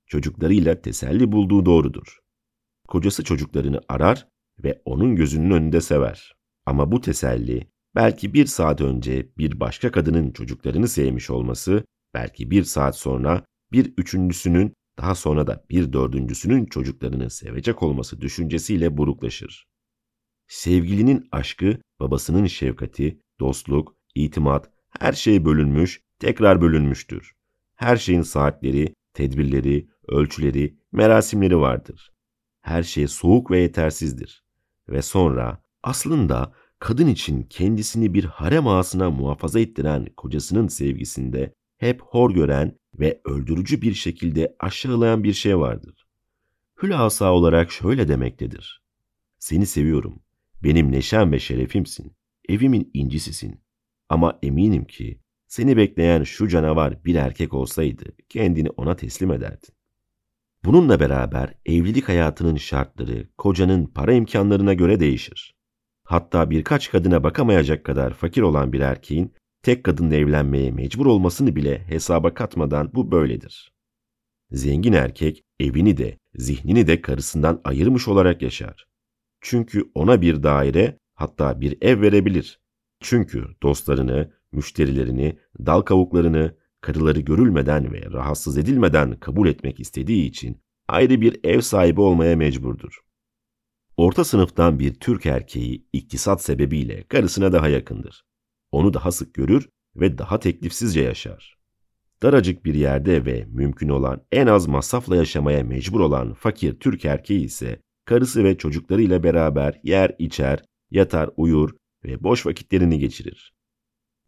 Çocuklarıyla 0.06 0.82
teselli 0.82 1.32
bulduğu 1.32 1.66
doğrudur. 1.66 2.18
Kocası 2.88 3.24
çocuklarını 3.24 3.80
arar 3.88 4.28
ve 4.58 4.82
onun 4.84 5.16
gözünün 5.16 5.50
önünde 5.50 5.80
sever. 5.80 6.36
Ama 6.66 6.92
bu 6.92 7.00
teselli 7.00 7.68
belki 7.94 8.34
bir 8.34 8.46
saat 8.46 8.80
önce 8.80 9.28
bir 9.38 9.60
başka 9.60 9.92
kadının 9.92 10.30
çocuklarını 10.30 10.88
sevmiş 10.88 11.30
olması, 11.30 11.84
belki 12.14 12.50
bir 12.50 12.64
saat 12.64 12.96
sonra 12.96 13.44
bir 13.72 13.94
üçüncüsünün 13.96 14.72
daha 14.98 15.14
sonra 15.14 15.46
da 15.46 15.64
bir 15.70 15.92
dördüncüsünün 15.92 16.66
çocuklarını 16.66 17.30
sevecek 17.30 17.82
olması 17.82 18.20
düşüncesiyle 18.20 18.96
buruklaşır. 18.96 19.73
Sevgilinin 20.48 21.28
aşkı, 21.32 21.78
babasının 22.00 22.46
şefkati, 22.46 23.20
dostluk, 23.40 23.96
itimat, 24.14 24.70
her 25.00 25.12
şey 25.12 25.44
bölünmüş, 25.44 26.00
tekrar 26.18 26.60
bölünmüştür. 26.60 27.32
Her 27.74 27.96
şeyin 27.96 28.22
saatleri, 28.22 28.94
tedbirleri, 29.14 29.88
ölçüleri, 30.08 30.76
merasimleri 30.92 31.58
vardır. 31.58 32.12
Her 32.60 32.82
şey 32.82 33.08
soğuk 33.08 33.50
ve 33.50 33.58
yetersizdir. 33.58 34.44
Ve 34.88 35.02
sonra 35.02 35.62
aslında 35.82 36.52
kadın 36.78 37.06
için 37.06 37.42
kendisini 37.42 38.14
bir 38.14 38.24
harem 38.24 38.66
ağasına 38.66 39.10
muhafaza 39.10 39.60
ettiren 39.60 40.06
kocasının 40.16 40.68
sevgisinde 40.68 41.54
hep 41.78 42.00
hor 42.00 42.30
gören 42.30 42.78
ve 42.98 43.20
öldürücü 43.24 43.82
bir 43.82 43.94
şekilde 43.94 44.56
aşağılayan 44.60 45.24
bir 45.24 45.32
şey 45.32 45.58
vardır. 45.58 46.06
Hülasa 46.82 47.32
olarak 47.32 47.72
şöyle 47.72 48.08
demektedir. 48.08 48.82
Seni 49.38 49.66
seviyorum. 49.66 50.23
Benim 50.64 50.92
neşem 50.92 51.32
ve 51.32 51.38
şerefimsin. 51.38 52.16
Evimin 52.48 52.90
incisisin. 52.94 53.60
Ama 54.08 54.38
eminim 54.42 54.84
ki 54.84 55.20
seni 55.46 55.76
bekleyen 55.76 56.22
şu 56.22 56.48
canavar 56.48 57.04
bir 57.04 57.14
erkek 57.14 57.54
olsaydı 57.54 58.04
kendini 58.28 58.70
ona 58.70 58.96
teslim 58.96 59.32
ederdin. 59.32 59.74
Bununla 60.64 61.00
beraber 61.00 61.54
evlilik 61.66 62.08
hayatının 62.08 62.56
şartları 62.56 63.28
kocanın 63.38 63.86
para 63.86 64.12
imkanlarına 64.12 64.74
göre 64.74 65.00
değişir. 65.00 65.54
Hatta 66.04 66.50
birkaç 66.50 66.90
kadına 66.90 67.24
bakamayacak 67.24 67.84
kadar 67.84 68.14
fakir 68.14 68.42
olan 68.42 68.72
bir 68.72 68.80
erkeğin 68.80 69.34
tek 69.62 69.84
kadınla 69.84 70.14
evlenmeye 70.14 70.70
mecbur 70.70 71.06
olmasını 71.06 71.56
bile 71.56 71.84
hesaba 71.88 72.34
katmadan 72.34 72.90
bu 72.94 73.12
böyledir. 73.12 73.72
Zengin 74.50 74.92
erkek 74.92 75.42
evini 75.60 75.96
de 75.96 76.18
zihnini 76.34 76.86
de 76.86 77.00
karısından 77.00 77.60
ayırmış 77.64 78.08
olarak 78.08 78.42
yaşar. 78.42 78.93
Çünkü 79.46 79.90
ona 79.94 80.20
bir 80.20 80.42
daire 80.42 80.98
hatta 81.14 81.60
bir 81.60 81.78
ev 81.82 82.00
verebilir. 82.00 82.60
Çünkü 83.00 83.46
dostlarını, 83.62 84.32
müşterilerini, 84.52 85.38
dal 85.66 85.80
kavuklarını, 85.80 86.56
karıları 86.80 87.20
görülmeden 87.20 87.92
ve 87.92 88.02
rahatsız 88.12 88.58
edilmeden 88.58 89.20
kabul 89.20 89.48
etmek 89.48 89.80
istediği 89.80 90.26
için 90.26 90.62
ayrı 90.88 91.20
bir 91.20 91.40
ev 91.44 91.60
sahibi 91.60 92.00
olmaya 92.00 92.36
mecburdur. 92.36 93.00
Orta 93.96 94.24
sınıftan 94.24 94.78
bir 94.78 94.94
Türk 94.94 95.26
erkeği 95.26 95.86
iktisat 95.92 96.42
sebebiyle 96.42 97.02
karısına 97.02 97.52
daha 97.52 97.68
yakındır. 97.68 98.24
Onu 98.72 98.94
daha 98.94 99.12
sık 99.12 99.34
görür 99.34 99.68
ve 99.96 100.18
daha 100.18 100.40
teklifsizce 100.40 101.00
yaşar. 101.00 101.58
Daracık 102.22 102.64
bir 102.64 102.74
yerde 102.74 103.24
ve 103.24 103.46
mümkün 103.48 103.88
olan 103.88 104.22
en 104.32 104.46
az 104.46 104.66
masrafla 104.66 105.16
yaşamaya 105.16 105.64
mecbur 105.64 106.00
olan 106.00 106.34
fakir 106.34 106.80
Türk 106.80 107.04
erkeği 107.04 107.44
ise 107.44 107.80
karısı 108.04 108.44
ve 108.44 108.58
çocuklarıyla 108.58 109.22
beraber 109.22 109.80
yer 109.82 110.14
içer, 110.18 110.64
yatar 110.90 111.30
uyur 111.36 111.70
ve 112.04 112.22
boş 112.22 112.46
vakitlerini 112.46 112.98
geçirir. 112.98 113.54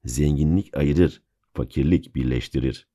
Zenginlik 0.04 0.76
ayırır, 0.76 1.22
fakirlik 1.54 2.14
birleştirir. 2.14 2.88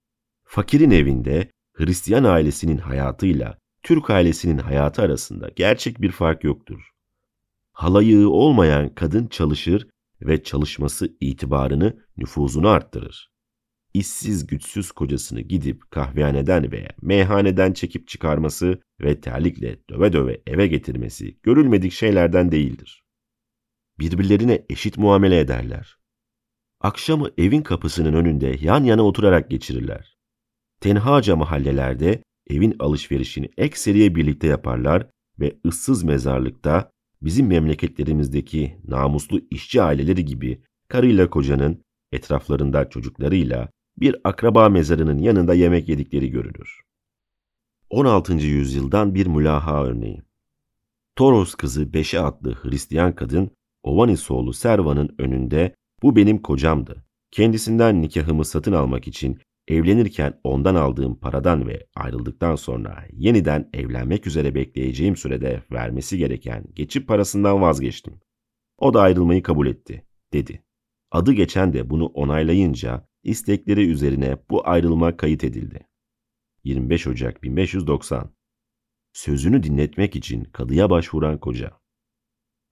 Fakirin 0.44 0.92
evinde 0.92 1.52
Hristiyan 1.74 2.24
ailesinin 2.24 2.78
hayatıyla 2.78 3.58
Türk 3.84 4.10
ailesinin 4.10 4.58
hayatı 4.58 5.02
arasında 5.02 5.50
gerçek 5.56 6.02
bir 6.02 6.12
fark 6.12 6.44
yoktur. 6.44 6.92
Halayığı 7.72 8.30
olmayan 8.30 8.96
kadın 8.96 9.28
çalışır 9.28 9.88
ve 10.22 10.44
çalışması 10.44 11.18
itibarını, 11.20 12.06
nüfuzunu 12.18 12.68
arttırır. 12.68 13.31
İşsiz 13.94 14.48
güçsüz 14.48 14.92
kocasını 14.92 15.42
gidip 15.42 15.92
kahvehaneden 15.92 16.72
veya 16.72 16.90
meyhaneden 17.02 17.74
çekip 17.74 18.08
çıkarması 18.08 18.82
ve 19.02 19.22
terlikle 19.22 19.80
döve 19.90 20.14
döve 20.14 20.42
eve 20.48 20.68
getirmesi 20.68 21.38
görülmedik 21.44 21.92
şeylerden 21.92 22.52
değildir. 22.52 23.04
Birbirlerine 24.00 24.66
eşit 24.70 24.98
muamele 24.98 25.40
ederler. 25.40 25.98
Akşamı 26.82 27.30
evin 27.38 27.62
kapısının 27.62 28.14
önünde 28.14 28.58
yan 28.62 28.84
yana 28.84 29.04
oturarak 29.04 29.50
geçirirler. 29.52 30.18
Tenhaca 30.80 31.36
mahallelerde 31.36 32.24
evin 32.48 32.76
alışverişini 32.80 33.50
ekseriye 33.58 34.16
birlikte 34.16 34.48
yaparlar 34.48 35.08
ve 35.40 35.58
ıssız 35.66 36.04
mezarlıkta 36.04 36.92
bizim 37.22 37.48
memleketlerimizdeki 37.48 38.78
namuslu 38.88 39.42
işçi 39.52 39.82
aileleri 39.82 40.26
gibi 40.26 40.64
karıyla 40.88 41.30
kocanın 41.30 41.84
etraflarında 42.12 42.90
çocuklarıyla 42.90 43.70
bir 43.98 44.16
akraba 44.24 44.70
mezarının 44.70 45.18
yanında 45.18 45.54
yemek 45.54 45.90
yedikleri 45.90 46.30
görülür. 46.30 46.82
16. 47.90 48.34
yüzyıldan 48.34 49.16
bir 49.16 49.28
mülaha 49.28 49.84
örneği. 49.84 50.22
Toros 51.16 51.56
kızı 51.56 51.94
Beşe 51.94 52.20
adlı 52.20 52.56
Hristiyan 52.64 53.16
kadın 53.16 53.52
Ovanisoğlu 53.84 54.54
Servan'ın 54.54 55.16
önünde 55.18 55.76
bu 56.04 56.16
benim 56.16 56.42
kocamdı. 56.42 57.06
Kendisinden 57.32 58.02
nikahımı 58.02 58.46
satın 58.46 58.74
almak 58.74 59.08
için 59.08 59.40
evlenirken 59.68 60.40
ondan 60.44 60.76
aldığım 60.76 61.20
paradan 61.20 61.68
ve 61.68 61.88
ayrıldıktan 61.96 62.56
sonra 62.56 63.06
yeniden 63.12 63.70
evlenmek 63.74 64.28
üzere 64.28 64.56
bekleyeceğim 64.56 65.16
sürede 65.16 65.64
vermesi 65.72 66.18
gereken 66.18 66.64
geçip 66.74 67.08
parasından 67.08 67.62
vazgeçtim. 67.62 68.22
O 68.78 68.94
da 68.94 69.02
ayrılmayı 69.02 69.44
kabul 69.44 69.68
etti, 69.68 70.06
dedi. 70.34 70.64
Adı 71.12 71.34
geçen 71.34 71.74
de 71.74 71.90
bunu 71.90 72.06
onaylayınca 72.06 73.08
istekleri 73.24 73.92
üzerine 73.92 74.38
bu 74.50 74.68
ayrılma 74.68 75.18
kayıt 75.18 75.44
edildi. 75.44 75.88
25 76.64 77.08
Ocak 77.08 77.44
1590 77.44 78.36
Sözünü 79.14 79.64
dinletmek 79.64 80.16
için 80.16 80.44
kadıya 80.44 80.90
başvuran 80.90 81.40
koca. 81.40 81.72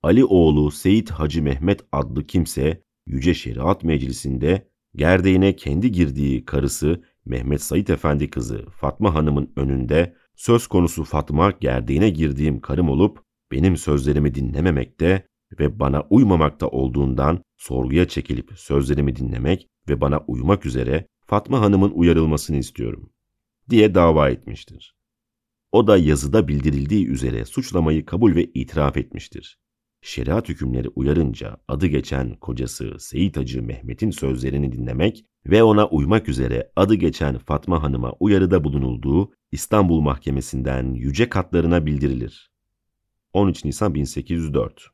Ali 0.03 0.25
oğlu 0.25 0.71
Seyit 0.71 1.11
Hacı 1.11 1.43
Mehmet 1.43 1.81
adlı 1.91 2.27
kimse 2.27 2.83
Yüce 3.05 3.33
Şeriat 3.33 3.83
Meclisi'nde 3.83 4.69
gerdeğine 4.95 5.55
kendi 5.55 5.91
girdiği 5.91 6.45
karısı 6.45 7.03
Mehmet 7.25 7.61
Said 7.61 7.87
Efendi 7.87 8.29
kızı 8.29 8.65
Fatma 8.69 9.13
Hanım'ın 9.13 9.53
önünde 9.55 10.15
söz 10.35 10.67
konusu 10.67 11.03
Fatma 11.03 11.51
gerdeğine 11.51 12.09
girdiğim 12.09 12.61
karım 12.61 12.89
olup 12.89 13.23
benim 13.51 13.77
sözlerimi 13.77 14.35
dinlememekte 14.35 15.27
ve 15.59 15.79
bana 15.79 16.01
uymamakta 16.09 16.67
olduğundan 16.67 17.43
sorguya 17.57 18.07
çekilip 18.07 18.51
sözlerimi 18.55 19.15
dinlemek 19.15 19.67
ve 19.89 20.01
bana 20.01 20.19
uymak 20.27 20.65
üzere 20.65 21.07
Fatma 21.25 21.61
Hanım'ın 21.61 21.91
uyarılmasını 21.91 22.57
istiyorum 22.57 23.09
diye 23.69 23.95
dava 23.95 24.29
etmiştir. 24.29 24.95
O 25.71 25.87
da 25.87 25.97
yazıda 25.97 26.47
bildirildiği 26.47 27.07
üzere 27.07 27.45
suçlamayı 27.45 28.05
kabul 28.05 28.35
ve 28.35 28.45
itiraf 28.45 28.97
etmiştir. 28.97 29.59
Şeriat 30.01 30.49
hükümleri 30.49 30.89
uyarınca 30.89 31.57
adı 31.67 31.87
geçen 31.87 32.35
kocası 32.35 32.95
Seyit 32.99 33.37
Hacı 33.37 33.63
Mehmet'in 33.63 34.11
sözlerini 34.11 34.71
dinlemek 34.71 35.25
ve 35.45 35.63
ona 35.63 35.87
uymak 35.87 36.29
üzere 36.29 36.71
adı 36.75 36.95
geçen 36.95 37.37
Fatma 37.37 37.83
Hanım'a 37.83 38.11
uyarıda 38.19 38.63
bulunulduğu 38.63 39.33
İstanbul 39.51 40.01
Mahkemesi'nden 40.01 40.93
yüce 40.93 41.29
katlarına 41.29 41.85
bildirilir. 41.85 42.51
13 43.33 43.65
Nisan 43.65 43.95
1804 43.95 44.87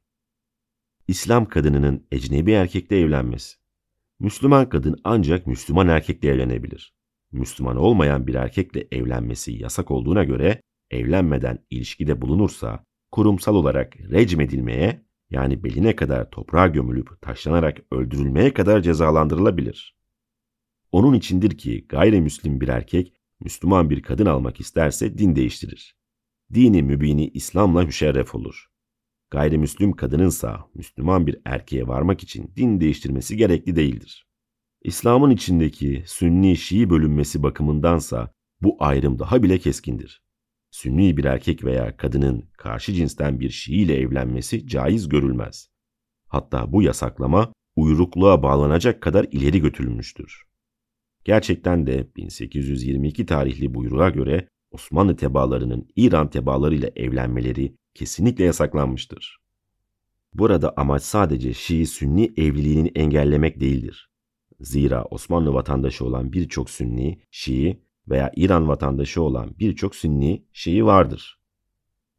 İslam 1.07 1.45
kadınının 1.45 2.07
ecnebi 2.11 2.51
erkekle 2.51 2.99
evlenmesi 2.99 3.55
Müslüman 4.19 4.69
kadın 4.69 4.95
ancak 5.03 5.47
Müslüman 5.47 5.87
erkekle 5.87 6.29
evlenebilir. 6.29 6.93
Müslüman 7.31 7.77
olmayan 7.77 8.27
bir 8.27 8.35
erkekle 8.35 8.87
evlenmesi 8.91 9.51
yasak 9.51 9.91
olduğuna 9.91 10.23
göre 10.23 10.61
evlenmeden 10.91 11.59
ilişkide 11.69 12.21
bulunursa 12.21 12.83
kurumsal 13.11 13.55
olarak 13.55 13.97
recmedilmeye 13.99 15.05
yani 15.29 15.63
beline 15.63 15.95
kadar 15.95 16.31
toprağa 16.31 16.67
gömülüp 16.67 17.21
taşlanarak 17.21 17.77
öldürülmeye 17.91 18.53
kadar 18.53 18.81
cezalandırılabilir. 18.81 19.95
Onun 20.91 21.13
içindir 21.13 21.57
ki 21.57 21.85
gayrimüslim 21.89 22.61
bir 22.61 22.67
erkek 22.67 23.13
Müslüman 23.39 23.89
bir 23.89 24.01
kadın 24.01 24.25
almak 24.25 24.59
isterse 24.59 25.17
din 25.17 25.35
değiştirir. 25.35 25.95
Dini 26.53 26.83
mübini 26.83 27.27
İslam'la 27.27 27.81
müşerref 27.81 28.35
olur. 28.35 28.65
Gayrimüslim 29.31 29.91
kadınınsa 29.91 30.65
Müslüman 30.73 31.27
bir 31.27 31.37
erkeğe 31.45 31.87
varmak 31.87 32.23
için 32.23 32.53
din 32.55 32.79
değiştirmesi 32.79 33.37
gerekli 33.37 33.75
değildir. 33.75 34.27
İslam'ın 34.81 35.29
içindeki 35.29 36.03
Sünni-Şii 36.07 36.89
bölünmesi 36.89 37.43
bakımındansa 37.43 38.31
bu 38.61 38.75
ayrım 38.79 39.19
daha 39.19 39.43
bile 39.43 39.57
keskindir. 39.57 40.21
Sünni 40.71 41.17
bir 41.17 41.25
erkek 41.25 41.63
veya 41.63 41.97
kadının 41.97 42.49
karşı 42.57 42.93
cinsten 42.93 43.39
bir 43.39 43.49
Şii 43.49 43.75
ile 43.75 43.97
evlenmesi 43.97 44.67
caiz 44.67 45.09
görülmez. 45.09 45.69
Hatta 46.27 46.71
bu 46.71 46.81
yasaklama 46.81 47.53
uyrukluğa 47.75 48.43
bağlanacak 48.43 49.01
kadar 49.01 49.27
ileri 49.31 49.59
götürülmüştür. 49.61 50.43
Gerçekten 51.23 51.87
de 51.87 52.07
1822 52.15 53.25
tarihli 53.25 53.73
buyruğa 53.73 54.09
göre 54.09 54.47
Osmanlı 54.71 55.15
tebaalarının 55.15 55.87
İran 55.95 56.29
tebaaları 56.29 56.75
ile 56.75 56.91
evlenmeleri 56.95 57.75
kesinlikle 57.95 58.43
yasaklanmıştır. 58.43 59.37
Burada 60.33 60.73
amaç 60.77 61.03
sadece 61.03 61.53
Şii-Sünni 61.53 62.33
evliliğini 62.37 62.87
engellemek 62.95 63.59
değildir. 63.59 64.09
Zira 64.59 65.03
Osmanlı 65.03 65.53
vatandaşı 65.53 66.05
olan 66.05 66.33
birçok 66.33 66.69
Sünni, 66.69 67.21
Şii 67.31 67.83
veya 68.09 68.31
İran 68.35 68.67
vatandaşı 68.67 69.21
olan 69.21 69.55
birçok 69.59 69.95
Sünni, 69.95 70.45
Şii 70.53 70.85
vardır. 70.85 71.39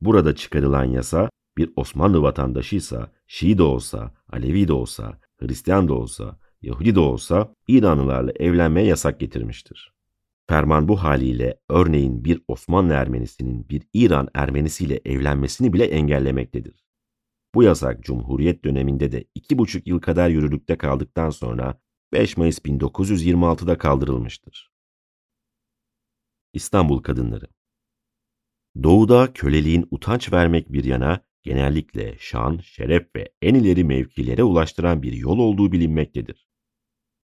Burada 0.01 0.35
çıkarılan 0.35 0.85
yasa 0.85 1.31
bir 1.57 1.71
Osmanlı 1.77 2.23
vatandaşıysa, 2.23 3.12
Şii 3.27 3.59
de 3.59 3.62
olsa, 3.62 4.15
Alevi 4.33 4.69
de 4.69 4.73
olsa, 4.73 5.21
Hristiyan 5.41 5.89
da 5.89 5.95
olsa, 5.95 6.39
Yahudi 6.62 6.95
de 6.95 7.01
olsa 7.01 7.55
İranlılarla 7.69 8.33
evlenmeye 8.33 8.87
yasak 8.87 9.21
getirmiştir. 9.21 9.95
Ferman 10.48 10.88
bu 10.88 11.02
haliyle 11.02 11.61
örneğin 11.68 12.24
bir 12.24 12.42
Osmanlı 12.48 12.92
Ermenisinin 12.92 13.68
bir 13.68 13.82
İran 13.92 14.28
Ermenisiyle 14.35 15.00
evlenmesini 15.04 15.72
bile 15.72 15.85
engellemektedir. 15.85 16.85
Bu 17.54 17.62
yasak 17.62 18.04
Cumhuriyet 18.04 18.64
döneminde 18.64 19.12
de 19.12 19.24
iki 19.35 19.59
buçuk 19.59 19.87
yıl 19.87 20.00
kadar 20.00 20.28
yürürlükte 20.28 20.78
kaldıktan 20.78 21.30
sonra 21.30 21.80
5 22.12 22.37
Mayıs 22.37 22.59
1926'da 22.59 23.78
kaldırılmıştır. 23.78 24.72
İstanbul 26.52 27.02
Kadınları 27.02 27.46
Doğuda 28.82 29.32
köleliğin 29.32 29.88
utanç 29.90 30.32
vermek 30.32 30.72
bir 30.72 30.85
yana 30.85 31.20
genellikle 31.42 32.18
şan, 32.18 32.59
şeref 32.59 33.16
ve 33.16 33.32
en 33.42 33.54
ileri 33.54 33.85
mevkilere 33.85 34.42
ulaştıran 34.42 35.02
bir 35.02 35.12
yol 35.12 35.38
olduğu 35.38 35.72
bilinmektedir. 35.72 36.48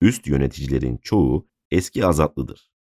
Üst 0.01 0.27
yöneticilerin 0.27 0.97
çoğu 0.97 1.49
eski 1.71 2.07
azatlıdır. 2.07 2.78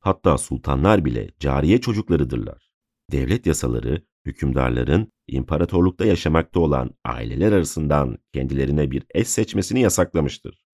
Hatta 0.00 0.38
sultanlar 0.38 1.04
bile 1.04 1.30
cariye 1.40 1.80
çocuklarıdırlar. 1.80 2.70
Devlet 3.12 3.46
yasaları 3.46 4.02
hükümdarların 4.24 5.12
imparatorlukta 5.26 6.04
yaşamakta 6.04 6.60
olan 6.60 6.90
aileler 7.04 7.52
arasından 7.52 8.18
kendilerine 8.32 8.90
bir 8.90 9.02
eş 9.14 9.28
seçmesini 9.28 9.80
yasaklamıştır. 9.80 10.64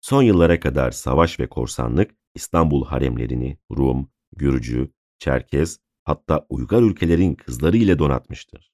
Son 0.00 0.22
yıllara 0.22 0.60
kadar 0.60 0.90
savaş 0.90 1.40
ve 1.40 1.48
korsanlık 1.48 2.10
İstanbul 2.34 2.84
haremlerini 2.84 3.58
Rum, 3.76 4.10
Gürcü, 4.36 4.90
Çerkez 5.18 5.78
hatta 6.04 6.46
uygar 6.48 6.82
ülkelerin 6.82 7.34
kızları 7.34 7.76
ile 7.76 7.98
donatmıştır. 7.98 8.72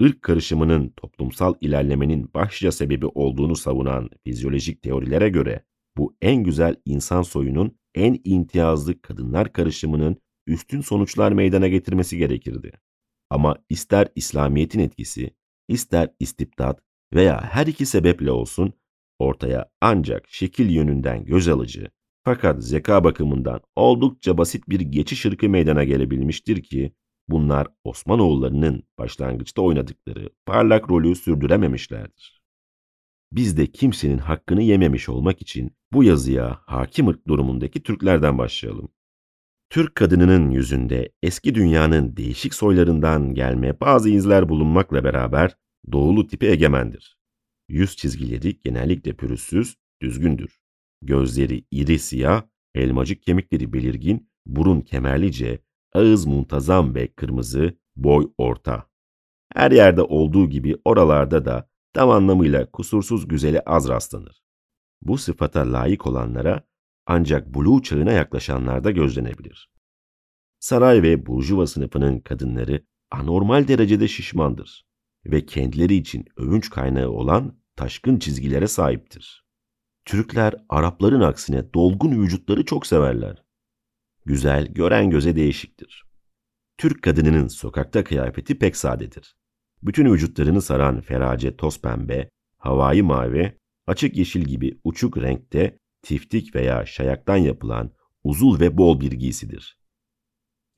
Irk 0.00 0.22
karışımının 0.22 0.88
toplumsal 0.96 1.54
ilerlemenin 1.60 2.30
başlıca 2.34 2.72
sebebi 2.72 3.06
olduğunu 3.06 3.56
savunan 3.56 4.10
fizyolojik 4.24 4.82
teorilere 4.82 5.28
göre 5.28 5.64
bu 5.96 6.16
en 6.22 6.44
güzel 6.44 6.76
insan 6.84 7.22
soyunun 7.22 7.79
en 7.94 8.20
imtiyazlı 8.24 9.02
kadınlar 9.02 9.52
karışımının 9.52 10.16
üstün 10.46 10.80
sonuçlar 10.80 11.32
meydana 11.32 11.68
getirmesi 11.68 12.18
gerekirdi. 12.18 12.72
Ama 13.30 13.56
ister 13.68 14.08
İslamiyet'in 14.14 14.80
etkisi, 14.80 15.30
ister 15.68 16.10
istibdat 16.20 16.80
veya 17.14 17.40
her 17.42 17.66
iki 17.66 17.86
sebeple 17.86 18.30
olsun 18.30 18.72
ortaya 19.18 19.70
ancak 19.80 20.28
şekil 20.28 20.70
yönünden 20.70 21.24
göz 21.24 21.48
alıcı 21.48 21.90
fakat 22.24 22.64
zeka 22.64 23.04
bakımından 23.04 23.60
oldukça 23.76 24.38
basit 24.38 24.68
bir 24.68 24.80
geçiş 24.80 25.26
ırkı 25.26 25.48
meydana 25.48 25.84
gelebilmiştir 25.84 26.62
ki 26.62 26.92
bunlar 27.28 27.66
Osmanoğullarının 27.84 28.82
başlangıçta 28.98 29.62
oynadıkları 29.62 30.30
parlak 30.46 30.90
rolü 30.90 31.16
sürdürememişlerdir. 31.16 32.39
Biz 33.32 33.56
de 33.56 33.66
kimsenin 33.66 34.18
hakkını 34.18 34.62
yememiş 34.62 35.08
olmak 35.08 35.42
için 35.42 35.72
bu 35.92 36.04
yazıya 36.04 36.60
hakim 36.66 37.08
ırk 37.08 37.28
durumundaki 37.28 37.82
Türklerden 37.82 38.38
başlayalım. 38.38 38.88
Türk 39.70 39.94
kadınının 39.94 40.50
yüzünde 40.50 41.12
eski 41.22 41.54
dünyanın 41.54 42.16
değişik 42.16 42.54
soylarından 42.54 43.34
gelme 43.34 43.80
bazı 43.80 44.10
izler 44.10 44.48
bulunmakla 44.48 45.04
beraber 45.04 45.56
doğulu 45.92 46.26
tipi 46.26 46.46
egemendir. 46.46 47.18
Yüz 47.68 47.96
çizgileri 47.96 48.60
genellikle 48.60 49.12
pürüzsüz, 49.12 49.76
düzgündür. 50.02 50.60
Gözleri 51.02 51.64
iri 51.70 51.98
siyah, 51.98 52.42
elmacık 52.74 53.22
kemikleri 53.22 53.72
belirgin, 53.72 54.30
burun 54.46 54.80
kemerlice, 54.80 55.58
ağız 55.92 56.26
muntazam 56.26 56.94
ve 56.94 57.12
kırmızı, 57.12 57.78
boy 57.96 58.32
orta. 58.38 58.90
Her 59.54 59.70
yerde 59.70 60.02
olduğu 60.02 60.48
gibi 60.48 60.76
oralarda 60.84 61.44
da 61.44 61.69
tam 61.92 62.10
anlamıyla 62.10 62.70
kusursuz 62.70 63.28
güzele 63.28 63.60
az 63.60 63.88
rastlanır. 63.88 64.42
Bu 65.02 65.18
sıfata 65.18 65.72
layık 65.72 66.06
olanlara 66.06 66.64
ancak 67.06 67.54
Blue 67.54 67.82
çağına 67.82 68.12
yaklaşanlarda 68.12 68.90
gözlenebilir. 68.90 69.70
Saray 70.58 71.02
ve 71.02 71.26
burjuva 71.26 71.66
sınıfının 71.66 72.20
kadınları 72.20 72.84
anormal 73.10 73.68
derecede 73.68 74.08
şişmandır 74.08 74.86
ve 75.26 75.46
kendileri 75.46 75.94
için 75.94 76.24
övünç 76.36 76.70
kaynağı 76.70 77.08
olan 77.08 77.60
taşkın 77.76 78.18
çizgilere 78.18 78.66
sahiptir. 78.66 79.44
Türkler 80.04 80.54
Arapların 80.68 81.20
aksine 81.20 81.74
dolgun 81.74 82.22
vücutları 82.22 82.64
çok 82.64 82.86
severler. 82.86 83.44
Güzel, 84.24 84.66
gören 84.66 85.10
göze 85.10 85.36
değişiktir. 85.36 86.04
Türk 86.78 87.02
kadınının 87.02 87.48
sokakta 87.48 88.04
kıyafeti 88.04 88.58
pek 88.58 88.76
sadedir. 88.76 89.36
Bütün 89.82 90.12
vücutlarını 90.12 90.62
saran 90.62 91.00
ferace 91.00 91.56
toz 91.56 91.80
pembe, 91.80 92.30
havai 92.58 93.02
mavi, 93.02 93.58
açık 93.86 94.16
yeşil 94.16 94.40
gibi 94.42 94.78
uçuk 94.84 95.18
renkte 95.18 95.78
tiftik 96.02 96.54
veya 96.54 96.86
şayaktan 96.86 97.36
yapılan 97.36 97.90
uzul 98.24 98.60
ve 98.60 98.78
bol 98.78 99.00
bir 99.00 99.12
giysidir. 99.12 99.78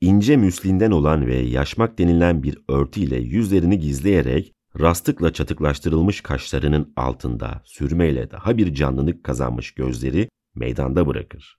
İnce 0.01 0.37
müslinden 0.37 0.91
olan 0.91 1.27
ve 1.27 1.35
yaşmak 1.35 1.99
denilen 1.99 2.43
bir 2.43 2.57
örtü 2.69 2.99
ile 2.99 3.17
yüzlerini 3.17 3.79
gizleyerek 3.79 4.53
rastıkla 4.79 5.33
çatıklaştırılmış 5.33 6.21
kaşlarının 6.21 6.93
altında 6.95 7.61
sürmeyle 7.65 8.31
daha 8.31 8.57
bir 8.57 8.73
canlılık 8.73 9.23
kazanmış 9.23 9.71
gözleri 9.71 10.29
meydanda 10.55 11.07
bırakır. 11.07 11.57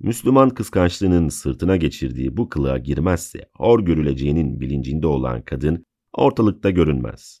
Müslüman 0.00 0.50
kıskançlığının 0.50 1.28
sırtına 1.28 1.76
geçirdiği 1.76 2.36
bu 2.36 2.48
kılığa 2.48 2.78
girmezse 2.78 3.48
hor 3.56 3.80
görüleceğinin 3.80 4.60
bilincinde 4.60 5.06
olan 5.06 5.42
kadın 5.42 5.84
ortalıkta 6.12 6.70
görünmez. 6.70 7.40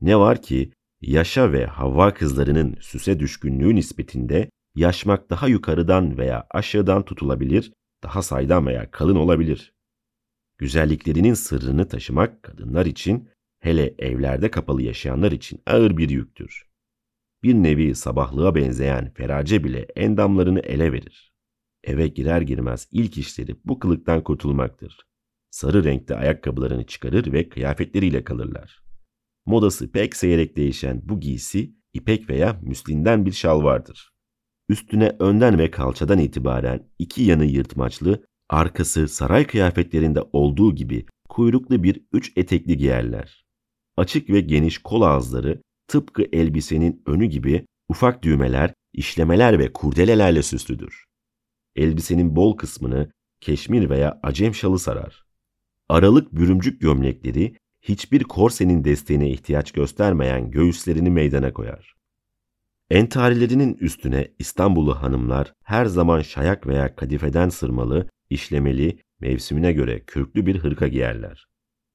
Ne 0.00 0.18
var 0.18 0.42
ki 0.42 0.72
yaşa 1.00 1.52
ve 1.52 1.66
Havva 1.66 2.14
kızlarının 2.14 2.76
süse 2.80 3.20
düşkünlüğü 3.20 3.74
nispetinde 3.74 4.50
yaşmak 4.74 5.30
daha 5.30 5.48
yukarıdan 5.48 6.18
veya 6.18 6.46
aşağıdan 6.50 7.04
tutulabilir, 7.04 7.72
daha 8.02 8.22
saydam 8.22 8.66
veya 8.66 8.90
kalın 8.90 9.16
olabilir. 9.16 9.74
Güzelliklerinin 10.58 11.34
sırrını 11.34 11.88
taşımak 11.88 12.42
kadınlar 12.42 12.86
için, 12.86 13.28
hele 13.60 13.94
evlerde 13.98 14.50
kapalı 14.50 14.82
yaşayanlar 14.82 15.32
için 15.32 15.62
ağır 15.66 15.96
bir 15.96 16.10
yüktür. 16.10 16.68
Bir 17.42 17.54
nevi 17.54 17.94
sabahlığa 17.94 18.54
benzeyen 18.54 19.12
ferace 19.14 19.64
bile 19.64 19.78
endamlarını 19.96 20.60
ele 20.60 20.92
verir. 20.92 21.32
Eve 21.84 22.08
girer 22.08 22.40
girmez 22.40 22.88
ilk 22.92 23.18
işleri 23.18 23.56
bu 23.64 23.78
kılıktan 23.78 24.22
kurtulmaktır. 24.22 25.07
Sarı 25.58 25.84
renkte 25.84 26.16
ayakkabılarını 26.16 26.86
çıkarır 26.86 27.32
ve 27.32 27.48
kıyafetleriyle 27.48 28.24
kalırlar. 28.24 28.82
Modası 29.46 29.92
pek 29.92 30.16
seyrek 30.16 30.56
değişen 30.56 31.00
bu 31.04 31.20
giysi, 31.20 31.74
ipek 31.94 32.30
veya 32.30 32.60
müslinden 32.62 33.26
bir 33.26 33.32
şal 33.32 33.62
vardır. 33.62 34.10
Üstüne 34.68 35.16
önden 35.18 35.58
ve 35.58 35.70
kalçadan 35.70 36.18
itibaren 36.18 36.88
iki 36.98 37.22
yanı 37.22 37.44
yırtmaçlı, 37.44 38.24
arkası 38.48 39.08
saray 39.08 39.46
kıyafetlerinde 39.46 40.22
olduğu 40.32 40.74
gibi 40.74 41.06
kuyruklu 41.28 41.82
bir 41.82 42.02
üç 42.12 42.32
etekli 42.36 42.76
giyerler. 42.76 43.44
Açık 43.96 44.30
ve 44.30 44.40
geniş 44.40 44.78
kol 44.78 45.02
ağızları 45.02 45.62
tıpkı 45.88 46.22
elbisenin 46.32 47.02
önü 47.06 47.26
gibi 47.26 47.66
ufak 47.88 48.22
düğmeler, 48.22 48.74
işlemeler 48.92 49.58
ve 49.58 49.72
kurdelelerle 49.72 50.42
süslüdür. 50.42 51.04
Elbisenin 51.76 52.36
bol 52.36 52.56
kısmını 52.56 53.10
keşmir 53.40 53.90
veya 53.90 54.20
acem 54.22 54.54
şalı 54.54 54.78
sarar. 54.78 55.27
Aralık 55.88 56.32
bürümcük 56.32 56.80
gömlekleri 56.80 57.54
hiçbir 57.82 58.24
korsenin 58.24 58.84
desteğine 58.84 59.30
ihtiyaç 59.30 59.72
göstermeyen 59.72 60.50
göğüslerini 60.50 61.10
meydana 61.10 61.52
koyar. 61.52 61.94
Entarilerinin 62.90 63.74
üstüne 63.74 64.28
İstanbullu 64.38 65.02
hanımlar 65.02 65.52
her 65.64 65.86
zaman 65.86 66.20
şayak 66.20 66.66
veya 66.66 66.96
kadifeden 66.96 67.48
sırmalı, 67.48 68.08
işlemeli, 68.30 68.98
mevsimine 69.20 69.72
göre 69.72 70.04
kürklü 70.04 70.46
bir 70.46 70.58
hırka 70.58 70.88
giyerler. 70.88 71.46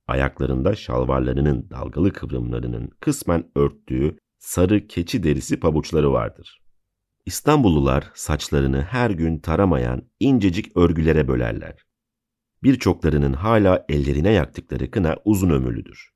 Ayaklarında 0.08 0.76
şalvarlarının 0.76 1.70
dalgalı 1.70 2.14
kıvrımlarının 2.14 2.90
kısmen 3.00 3.52
örttüğü 3.56 4.18
sarı 4.40 4.88
keçi 4.88 5.24
derisi 5.24 5.60
pabuçları 5.60 6.12
vardır. 6.12 6.62
İstanbullular 7.26 8.12
saçlarını 8.14 8.82
her 8.82 9.10
gün 9.10 9.40
taramayan 9.40 10.02
incecik 10.20 10.78
örgülere 10.78 11.28
bölerler. 11.28 11.84
Birçoklarının 12.64 13.34
hala 13.34 13.86
ellerine 13.90 14.32
yaktıkları 14.32 14.92
kına 14.92 15.18
uzun 15.26 15.50
ömürlüdür. 15.50 16.10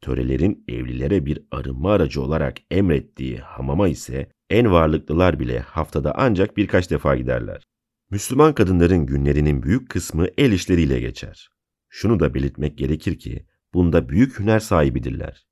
Törelerin 0.00 0.64
evlilere 0.68 1.26
bir 1.26 1.42
arınma 1.50 1.92
aracı 1.92 2.22
olarak 2.22 2.56
emrettiği 2.70 3.38
hamama 3.38 3.88
ise 3.88 4.32
en 4.50 4.72
varlıklılar 4.72 5.40
bile 5.40 5.58
haftada 5.58 6.14
ancak 6.16 6.56
birkaç 6.56 6.90
defa 6.90 7.16
giderler. 7.16 7.62
Müslüman 8.10 8.54
kadınların 8.54 9.06
günlerinin 9.06 9.62
büyük 9.62 9.90
kısmı 9.90 10.26
el 10.38 10.52
işleriyle 10.52 11.00
geçer. 11.00 11.50
Şunu 11.88 12.20
da 12.20 12.34
belirtmek 12.34 12.78
gerekir 12.78 13.18
ki 13.18 13.46
bunda 13.74 14.08
büyük 14.08 14.38
hüner 14.38 14.60
sahibidirler. 14.60 15.46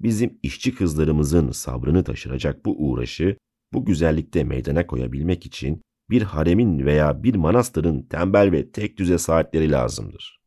Bizim 0.00 0.38
işçi 0.42 0.74
kızlarımızın 0.74 1.50
sabrını 1.50 2.04
taşıracak 2.04 2.64
bu 2.66 2.88
uğraşı, 2.88 3.36
bu 3.72 3.84
güzellikte 3.84 4.44
meydana 4.44 4.86
koyabilmek 4.86 5.46
için 5.46 5.82
bir 6.10 6.22
haremin 6.22 6.86
veya 6.86 7.22
bir 7.22 7.34
manastırın 7.34 8.02
tembel 8.02 8.52
ve 8.52 8.70
tek 8.70 8.98
düze 8.98 9.18
saatleri 9.18 9.70
lazımdır. 9.70 10.40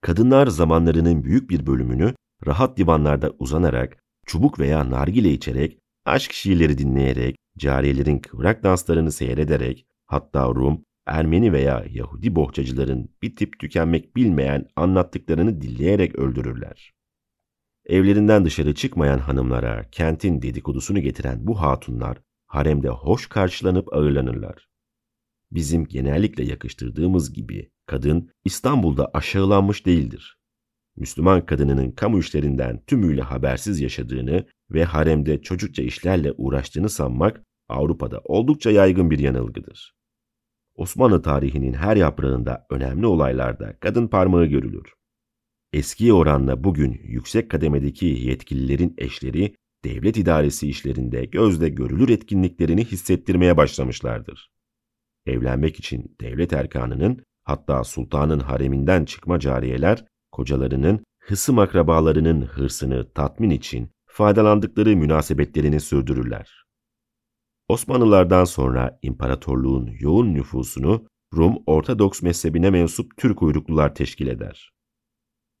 Kadınlar 0.00 0.46
zamanlarının 0.46 1.24
büyük 1.24 1.50
bir 1.50 1.66
bölümünü 1.66 2.14
rahat 2.46 2.76
divanlarda 2.76 3.30
uzanarak, 3.38 4.02
çubuk 4.26 4.58
veya 4.58 4.90
nargile 4.90 5.32
içerek, 5.32 5.78
aşk 6.04 6.32
şiirleri 6.32 6.78
dinleyerek, 6.78 7.36
cariyelerin 7.58 8.18
kıvrak 8.18 8.62
danslarını 8.64 9.12
seyrederek, 9.12 9.86
hatta 10.06 10.48
Rum, 10.48 10.84
Ermeni 11.06 11.52
veya 11.52 11.84
Yahudi 11.90 12.34
bohçacıların 12.34 13.08
bitip 13.22 13.58
tükenmek 13.58 14.16
bilmeyen 14.16 14.66
anlattıklarını 14.76 15.60
dinleyerek 15.60 16.14
öldürürler. 16.14 16.92
Evlerinden 17.86 18.44
dışarı 18.44 18.74
çıkmayan 18.74 19.18
hanımlara 19.18 19.90
kentin 19.90 20.42
dedikodusunu 20.42 21.00
getiren 21.00 21.46
bu 21.46 21.60
hatunlar 21.60 22.18
haremde 22.50 22.88
hoş 22.88 23.26
karşılanıp 23.26 23.92
ağırlanırlar. 23.92 24.68
Bizim 25.50 25.84
genellikle 25.84 26.44
yakıştırdığımız 26.44 27.32
gibi 27.32 27.70
kadın 27.86 28.30
İstanbul'da 28.44 29.10
aşağılanmış 29.14 29.86
değildir. 29.86 30.38
Müslüman 30.96 31.46
kadınının 31.46 31.90
kamu 31.90 32.18
işlerinden 32.18 32.84
tümüyle 32.86 33.22
habersiz 33.22 33.80
yaşadığını 33.80 34.46
ve 34.70 34.84
haremde 34.84 35.42
çocukça 35.42 35.82
işlerle 35.82 36.32
uğraştığını 36.32 36.88
sanmak 36.88 37.42
Avrupa'da 37.68 38.20
oldukça 38.24 38.70
yaygın 38.70 39.10
bir 39.10 39.18
yanılgıdır. 39.18 39.94
Osmanlı 40.74 41.22
tarihinin 41.22 41.72
her 41.72 41.96
yaprağında 41.96 42.66
önemli 42.70 43.06
olaylarda 43.06 43.76
kadın 43.80 44.08
parmağı 44.08 44.46
görülür. 44.46 44.92
Eskiye 45.72 46.12
oranla 46.12 46.64
bugün 46.64 47.00
yüksek 47.04 47.50
kademedeki 47.50 48.06
yetkililerin 48.06 48.94
eşleri 48.98 49.54
devlet 49.84 50.16
idaresi 50.16 50.68
işlerinde 50.68 51.24
gözle 51.24 51.68
görülür 51.68 52.08
etkinliklerini 52.08 52.84
hissettirmeye 52.84 53.56
başlamışlardır. 53.56 54.50
Evlenmek 55.26 55.78
için 55.78 56.16
devlet 56.20 56.52
erkanının 56.52 57.24
hatta 57.42 57.84
sultanın 57.84 58.40
hareminden 58.40 59.04
çıkma 59.04 59.40
cariyeler 59.40 60.04
kocalarının 60.32 61.04
hısım 61.18 61.58
akrabalarının 61.58 62.42
hırsını 62.42 63.12
tatmin 63.12 63.50
için 63.50 63.90
faydalandıkları 64.06 64.96
münasebetlerini 64.96 65.80
sürdürürler. 65.80 66.64
Osmanlılardan 67.68 68.44
sonra 68.44 68.98
imparatorluğun 69.02 69.90
yoğun 70.00 70.34
nüfusunu 70.34 71.06
Rum 71.36 71.62
Ortodoks 71.66 72.22
mezhebine 72.22 72.70
mensup 72.70 73.16
Türk 73.16 73.42
uyruklular 73.42 73.94
teşkil 73.94 74.26
eder. 74.26 74.72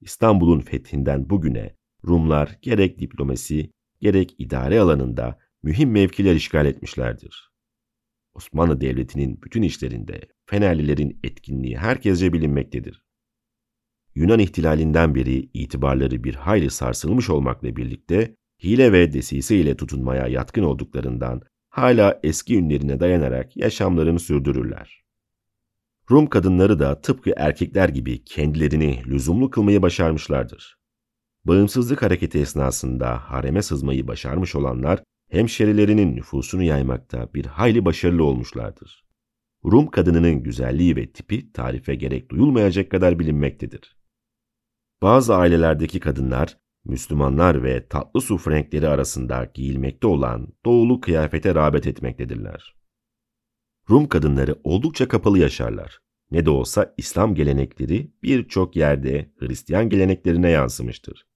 İstanbul'un 0.00 0.60
fethinden 0.60 1.30
bugüne 1.30 1.76
Rumlar 2.06 2.58
gerek 2.62 2.98
diplomasi 2.98 3.70
gerek 4.00 4.34
idare 4.38 4.80
alanında 4.80 5.38
mühim 5.62 5.90
mevkiler 5.90 6.34
işgal 6.34 6.66
etmişlerdir. 6.66 7.50
Osmanlı 8.34 8.80
Devleti'nin 8.80 9.42
bütün 9.42 9.62
işlerinde 9.62 10.20
Fenerlilerin 10.46 11.20
etkinliği 11.24 11.78
herkesce 11.78 12.32
bilinmektedir. 12.32 13.02
Yunan 14.14 14.38
ihtilalinden 14.38 15.14
beri 15.14 15.50
itibarları 15.54 16.24
bir 16.24 16.34
hayli 16.34 16.70
sarsılmış 16.70 17.30
olmakla 17.30 17.76
birlikte 17.76 18.36
hile 18.62 18.92
ve 18.92 19.12
desise 19.12 19.56
ile 19.56 19.76
tutunmaya 19.76 20.26
yatkın 20.26 20.62
olduklarından 20.62 21.42
hala 21.68 22.20
eski 22.22 22.56
ünlerine 22.56 23.00
dayanarak 23.00 23.56
yaşamlarını 23.56 24.18
sürdürürler. 24.18 25.04
Rum 26.10 26.26
kadınları 26.26 26.78
da 26.78 27.00
tıpkı 27.00 27.32
erkekler 27.36 27.88
gibi 27.88 28.24
kendilerini 28.24 29.02
lüzumlu 29.06 29.50
kılmayı 29.50 29.82
başarmışlardır. 29.82 30.79
Bağımsızlık 31.44 32.02
hareketi 32.02 32.38
esnasında 32.38 33.18
hareme 33.30 33.62
sızmayı 33.62 34.08
başarmış 34.08 34.54
olanlar 34.54 35.02
hemşerilerinin 35.30 36.16
nüfusunu 36.16 36.62
yaymakta 36.62 37.34
bir 37.34 37.46
hayli 37.46 37.84
başarılı 37.84 38.24
olmuşlardır. 38.24 39.04
Rum 39.64 39.86
kadınının 39.86 40.42
güzelliği 40.42 40.96
ve 40.96 41.12
tipi 41.12 41.52
tarife 41.52 41.94
gerek 41.94 42.30
duyulmayacak 42.30 42.90
kadar 42.90 43.18
bilinmektedir. 43.18 43.96
Bazı 45.02 45.34
ailelerdeki 45.34 46.00
kadınlar, 46.00 46.58
Müslümanlar 46.84 47.62
ve 47.62 47.88
tatlı 47.88 48.20
su 48.20 48.38
frenkleri 48.38 48.88
arasında 48.88 49.50
giyilmekte 49.54 50.06
olan 50.06 50.48
doğulu 50.64 51.00
kıyafete 51.00 51.54
rağbet 51.54 51.86
etmektedirler. 51.86 52.74
Rum 53.90 54.08
kadınları 54.08 54.56
oldukça 54.64 55.08
kapalı 55.08 55.38
yaşarlar. 55.38 55.98
Ne 56.30 56.46
de 56.46 56.50
olsa 56.50 56.94
İslam 56.96 57.34
gelenekleri 57.34 58.12
birçok 58.22 58.76
yerde 58.76 59.32
Hristiyan 59.38 59.88
geleneklerine 59.88 60.50
yansımıştır. 60.50 61.29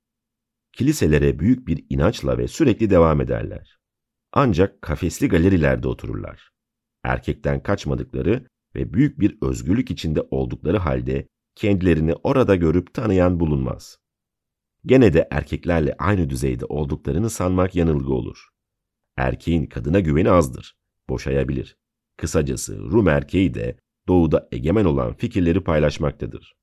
Kiliselere 0.77 1.39
büyük 1.39 1.69
bir 1.69 1.85
inançla 1.91 2.39
ve 2.39 2.49
sürekli 2.49 2.91
devam 2.91 3.21
ederler. 3.21 3.79
Ancak 4.33 4.83
kafesli 4.83 5.29
galerilerde 5.29 5.89
otururlar. 5.89 6.51
Erkekten 7.05 7.63
kaçmadıkları 7.63 8.47
ve 8.75 8.93
büyük 8.93 9.21
bir 9.21 9.39
özgürlük 9.43 9.91
içinde 9.91 10.21
oldukları 10.31 10.79
halde 10.79 11.29
kendilerini 11.55 12.15
orada 12.15 12.57
görüp 12.57 12.95
tanıyan 12.95 13.41
bulunmaz. 13.41 13.99
Gene 14.87 15.13
de 15.13 15.29
erkeklerle 15.31 15.95
aynı 15.99 16.31
düzeyde 16.31 16.65
olduklarını 16.65 17.31
sanmak 17.31 17.75
yanılgı 17.75 18.13
olur. 18.13 18.49
Erkeğin 19.17 19.67
kadına 19.67 20.01
güveni 20.01 20.31
azdır, 20.31 20.77
boşayabilir. 21.09 21.77
Kısacası 22.17 22.79
Rum 22.79 23.09
erkeği 23.09 23.55
de 23.55 23.79
doğuda 24.09 24.49
egemen 24.53 24.85
olan 24.85 25.15
fikirleri 25.15 25.65
paylaşmaktadır. 25.65 26.55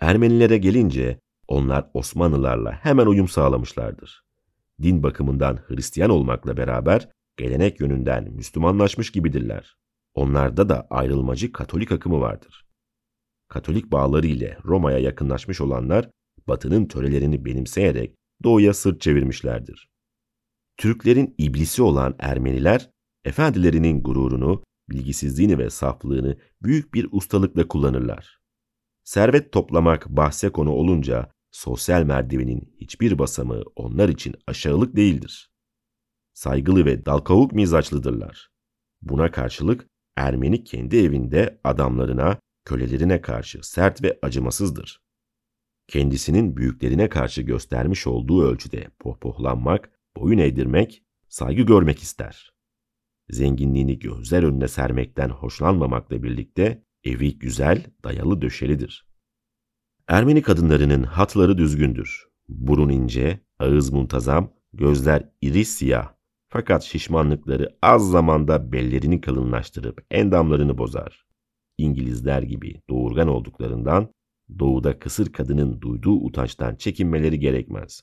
Ermenilere 0.00 0.58
gelince 0.58 1.20
onlar 1.48 1.90
Osmanlılarla 1.94 2.72
hemen 2.72 3.06
uyum 3.06 3.28
sağlamışlardır. 3.28 4.24
Din 4.82 5.02
bakımından 5.02 5.58
Hristiyan 5.66 6.10
olmakla 6.10 6.56
beraber 6.56 7.08
gelenek 7.36 7.80
yönünden 7.80 8.32
Müslümanlaşmış 8.32 9.10
gibidirler. 9.10 9.76
Onlarda 10.14 10.68
da 10.68 10.86
ayrılmacı 10.90 11.52
Katolik 11.52 11.92
akımı 11.92 12.20
vardır. 12.20 12.66
Katolik 13.48 13.92
bağları 13.92 14.26
ile 14.26 14.58
Roma'ya 14.64 14.98
yakınlaşmış 14.98 15.60
olanlar 15.60 16.10
Batı'nın 16.48 16.86
törelerini 16.86 17.44
benimseyerek 17.44 18.14
Doğu'ya 18.44 18.74
sırt 18.74 19.00
çevirmişlerdir. 19.00 19.88
Türklerin 20.76 21.34
iblisi 21.38 21.82
olan 21.82 22.14
Ermeniler, 22.18 22.90
efendilerinin 23.24 24.02
gururunu, 24.02 24.62
bilgisizliğini 24.90 25.58
ve 25.58 25.70
saflığını 25.70 26.38
büyük 26.62 26.94
bir 26.94 27.08
ustalıkla 27.12 27.68
kullanırlar. 27.68 28.38
Servet 29.04 29.52
toplamak 29.52 30.08
bahse 30.08 30.48
konu 30.48 30.70
olunca 30.70 31.30
sosyal 31.50 32.02
merdivenin 32.02 32.76
hiçbir 32.80 33.18
basamağı 33.18 33.64
onlar 33.76 34.08
için 34.08 34.34
aşağılık 34.46 34.96
değildir. 34.96 35.50
Saygılı 36.34 36.84
ve 36.84 37.06
dalkavuk 37.06 37.52
mizaçlıdırlar. 37.52 38.50
Buna 39.02 39.30
karşılık 39.30 39.86
Ermeni 40.16 40.64
kendi 40.64 40.96
evinde 40.96 41.60
adamlarına, 41.64 42.38
kölelerine 42.64 43.20
karşı 43.20 43.58
sert 43.62 44.02
ve 44.02 44.18
acımasızdır. 44.22 45.02
Kendisinin 45.88 46.56
büyüklerine 46.56 47.08
karşı 47.08 47.42
göstermiş 47.42 48.06
olduğu 48.06 48.42
ölçüde 48.42 48.90
pohpohlanmak, 48.98 49.90
boyun 50.16 50.38
eğdirmek, 50.38 51.02
saygı 51.28 51.62
görmek 51.62 51.98
ister. 51.98 52.54
Zenginliğini 53.30 53.98
gözler 53.98 54.42
önüne 54.42 54.68
sermekten 54.68 55.28
hoşlanmamakla 55.28 56.22
birlikte 56.22 56.84
evi 57.04 57.38
güzel, 57.38 57.84
dayalı 58.04 58.42
döşelidir. 58.42 59.06
Ermeni 60.08 60.42
kadınlarının 60.42 61.02
hatları 61.02 61.58
düzgündür. 61.58 62.26
Burun 62.48 62.88
ince, 62.88 63.40
ağız 63.58 63.92
muntazam, 63.92 64.52
gözler 64.72 65.28
iri 65.40 65.64
siyah. 65.64 66.12
Fakat 66.48 66.82
şişmanlıkları 66.82 67.76
az 67.82 68.10
zamanda 68.10 68.72
bellerini 68.72 69.20
kalınlaştırıp 69.20 70.06
endamlarını 70.10 70.78
bozar. 70.78 71.26
İngilizler 71.78 72.42
gibi 72.42 72.82
doğurgan 72.90 73.28
olduklarından 73.28 74.08
doğuda 74.58 74.98
kısır 74.98 75.32
kadının 75.32 75.80
duyduğu 75.80 76.24
utançtan 76.24 76.76
çekinmeleri 76.76 77.38
gerekmez. 77.40 78.02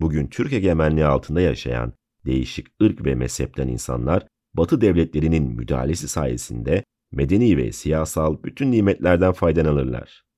Bugün 0.00 0.26
Türk 0.26 0.52
egemenliği 0.52 1.06
altında 1.06 1.40
yaşayan 1.40 1.92
değişik 2.26 2.66
ırk 2.82 3.04
ve 3.04 3.14
mezhepten 3.14 3.68
insanlar 3.68 4.26
Batı 4.54 4.80
devletlerinin 4.80 5.44
müdahalesi 5.44 6.08
sayesinde 6.08 6.84
medeni 7.12 7.56
ve 7.56 7.72
siyasal 7.72 8.42
bütün 8.44 8.72
nimetlerden 8.72 9.32
faydalanırlar. 9.32 10.31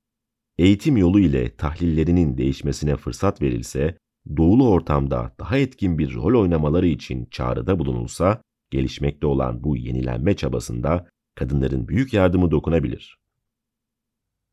Eğitim 0.58 0.96
yolu 0.96 1.20
ile 1.20 1.56
tahlillerinin 1.56 2.38
değişmesine 2.38 2.96
fırsat 2.96 3.42
verilse, 3.42 3.98
doğulu 4.36 4.70
ortamda 4.70 5.34
daha 5.38 5.58
etkin 5.58 5.98
bir 5.98 6.14
rol 6.14 6.40
oynamaları 6.40 6.86
için 6.86 7.26
çağrıda 7.30 7.78
bulunulsa, 7.78 8.42
gelişmekte 8.70 9.26
olan 9.26 9.64
bu 9.64 9.76
yenilenme 9.76 10.36
çabasında 10.36 11.08
kadınların 11.34 11.88
büyük 11.88 12.12
yardımı 12.12 12.50
dokunabilir. 12.50 13.18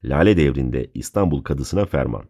Lale 0.03 0.37
devrinde 0.37 0.91
İstanbul 0.93 1.43
kadısına 1.43 1.85
ferman. 1.85 2.29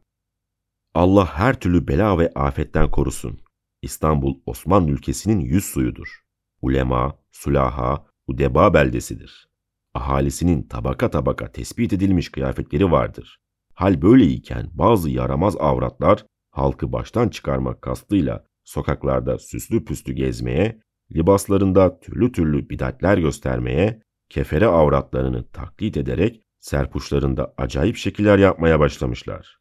Allah 0.94 1.26
her 1.26 1.60
türlü 1.60 1.88
bela 1.88 2.20
ve 2.20 2.32
afetten 2.36 2.92
korusun. 2.92 3.40
İstanbul 3.82 4.40
Osmanlı 4.46 4.92
ülkesinin 4.92 5.40
yüz 5.40 5.66
suyudur. 5.66 6.22
Ulema, 6.62 7.20
sulaha, 7.32 8.06
udeba 8.28 8.74
beldesidir. 8.74 9.50
Ahalisinin 9.94 10.64
tabaka 10.64 11.10
tabaka 11.10 11.52
tespit 11.52 11.94
edilmiş 11.94 12.30
kıyafetleri 12.30 12.92
vardır. 12.92 13.41
Hal 13.82 14.02
böyleyken 14.02 14.70
bazı 14.74 15.10
yaramaz 15.10 15.56
avratlar 15.60 16.26
halkı 16.52 16.92
baştan 16.92 17.30
çıkarmak 17.30 17.82
kastıyla 17.82 18.46
sokaklarda 18.64 19.38
süslü 19.38 19.86
püslü 19.86 20.14
gezmeye, 20.14 20.82
libaslarında 21.16 22.00
türlü 22.00 22.32
türlü 22.32 22.70
bidatler 22.70 23.18
göstermeye, 23.18 24.02
kefere 24.30 24.68
avratlarını 24.68 25.48
taklit 25.48 25.98
ederek 25.98 26.42
serpuçlarında 26.60 27.54
acayip 27.58 27.96
şekiller 27.96 28.38
yapmaya 28.38 28.80
başlamışlar. 28.80 29.58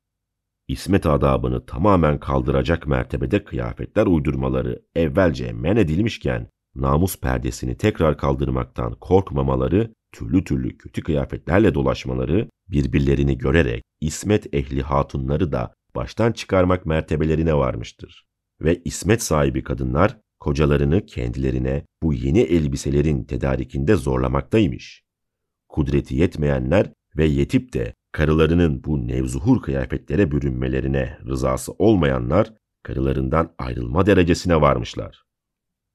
İsmet 0.69 1.07
adabını 1.07 1.67
tamamen 1.67 2.21
kaldıracak 2.21 2.87
mertebede 2.87 3.45
kıyafetler 3.45 4.07
uydurmaları 4.07 4.83
evvelce 4.95 5.53
men 5.53 5.77
edilmişken, 5.77 6.49
namus 6.75 7.21
perdesini 7.21 7.77
tekrar 7.77 8.19
kaldırmaktan 8.19 8.95
korkmamaları, 8.95 9.95
türlü 10.13 10.45
türlü 10.45 10.79
kötü 10.79 11.03
kıyafetlerle 11.03 11.75
dolaşmaları, 11.75 12.49
birbirlerini 12.69 13.39
görerek 13.39 13.83
İsmet 14.01 14.55
ehli 14.55 14.83
hatunları 14.83 15.53
da 15.53 15.75
baştan 15.95 16.33
çıkarmak 16.33 16.87
mertebelerine 16.87 17.55
varmıştır. 17.55 18.27
Ve 18.61 18.83
İsmet 18.85 19.23
sahibi 19.23 19.63
kadınlar 19.63 20.17
kocalarını 20.41 21.07
kendilerine 21.07 21.85
bu 22.03 22.15
yeni 22.15 22.41
elbiselerin 22.41 23.25
tedarikinde 23.25 23.97
zorlamaktaymış. 23.97 25.03
Kudreti 25.69 26.15
yetmeyenler 26.15 26.93
ve 27.17 27.25
yetip 27.25 27.73
de 27.73 27.95
karılarının 28.13 28.85
bu 28.85 29.09
nevzuhur 29.09 29.63
kıyafetlere 29.63 30.31
bürünmelerine 30.31 31.19
rızası 31.27 31.73
olmayanlar 31.73 32.55
karılarından 32.83 33.55
ayrılma 33.59 34.07
derecesine 34.07 34.61
varmışlar. 34.61 35.25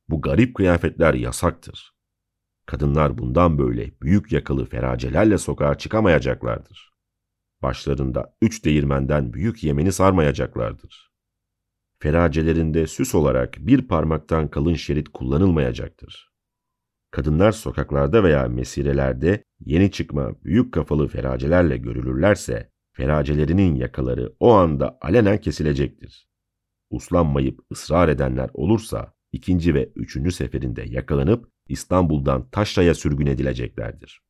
Bu 0.09 0.21
garip 0.21 0.55
kıyafetler 0.55 1.13
yasaktır. 1.13 1.94
Kadınlar 2.65 3.17
bundan 3.17 3.57
böyle 3.57 3.91
büyük 4.01 4.31
yakalı 4.31 4.65
feracelerle 4.65 5.37
sokağa 5.37 5.77
çıkamayacaklardır. 5.77 6.93
Başlarında 7.61 8.35
üç 8.41 8.65
değirmenden 8.65 9.33
büyük 9.33 9.63
yemeni 9.63 9.91
sarmayacaklardır. 9.91 11.11
Feracelerinde 11.99 12.87
süs 12.87 13.15
olarak 13.15 13.55
bir 13.59 13.87
parmaktan 13.87 14.47
kalın 14.47 14.73
şerit 14.73 15.09
kullanılmayacaktır. 15.09 16.35
Kadınlar 17.11 17.51
sokaklarda 17.51 18.23
veya 18.23 18.47
mesirelerde 18.47 19.43
yeni 19.59 19.91
çıkma 19.91 20.43
büyük 20.43 20.73
kafalı 20.73 21.07
feracelerle 21.07 21.77
görülürlerse, 21.77 22.71
feracelerinin 22.91 23.75
yakaları 23.75 24.33
o 24.39 24.53
anda 24.53 24.97
alenen 25.01 25.37
kesilecektir. 25.37 26.27
Uslanmayıp 26.89 27.59
ısrar 27.71 28.09
edenler 28.09 28.49
olursa, 28.53 29.13
ikinci 29.31 29.73
ve 29.73 29.91
üçüncü 29.95 30.31
seferinde 30.31 30.83
yakalanıp 30.83 31.54
İstanbul'dan 31.67 32.49
Taşra'ya 32.49 32.95
sürgün 32.95 33.25
edileceklerdir. 33.25 34.21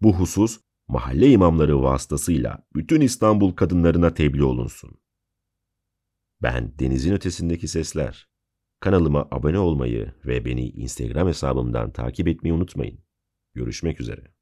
Bu 0.00 0.14
husus 0.14 0.60
mahalle 0.88 1.30
imamları 1.30 1.82
vasıtasıyla 1.82 2.66
bütün 2.74 3.00
İstanbul 3.00 3.52
kadınlarına 3.52 4.14
tebliğ 4.14 4.44
olunsun. 4.44 5.00
Ben 6.42 6.78
denizin 6.78 7.12
ötesindeki 7.12 7.68
sesler. 7.68 8.28
Kanalıma 8.80 9.28
abone 9.30 9.58
olmayı 9.58 10.14
ve 10.26 10.44
beni 10.44 10.68
Instagram 10.68 11.28
hesabımdan 11.28 11.92
takip 11.92 12.28
etmeyi 12.28 12.52
unutmayın. 12.52 12.98
Görüşmek 13.54 14.00
üzere. 14.00 14.37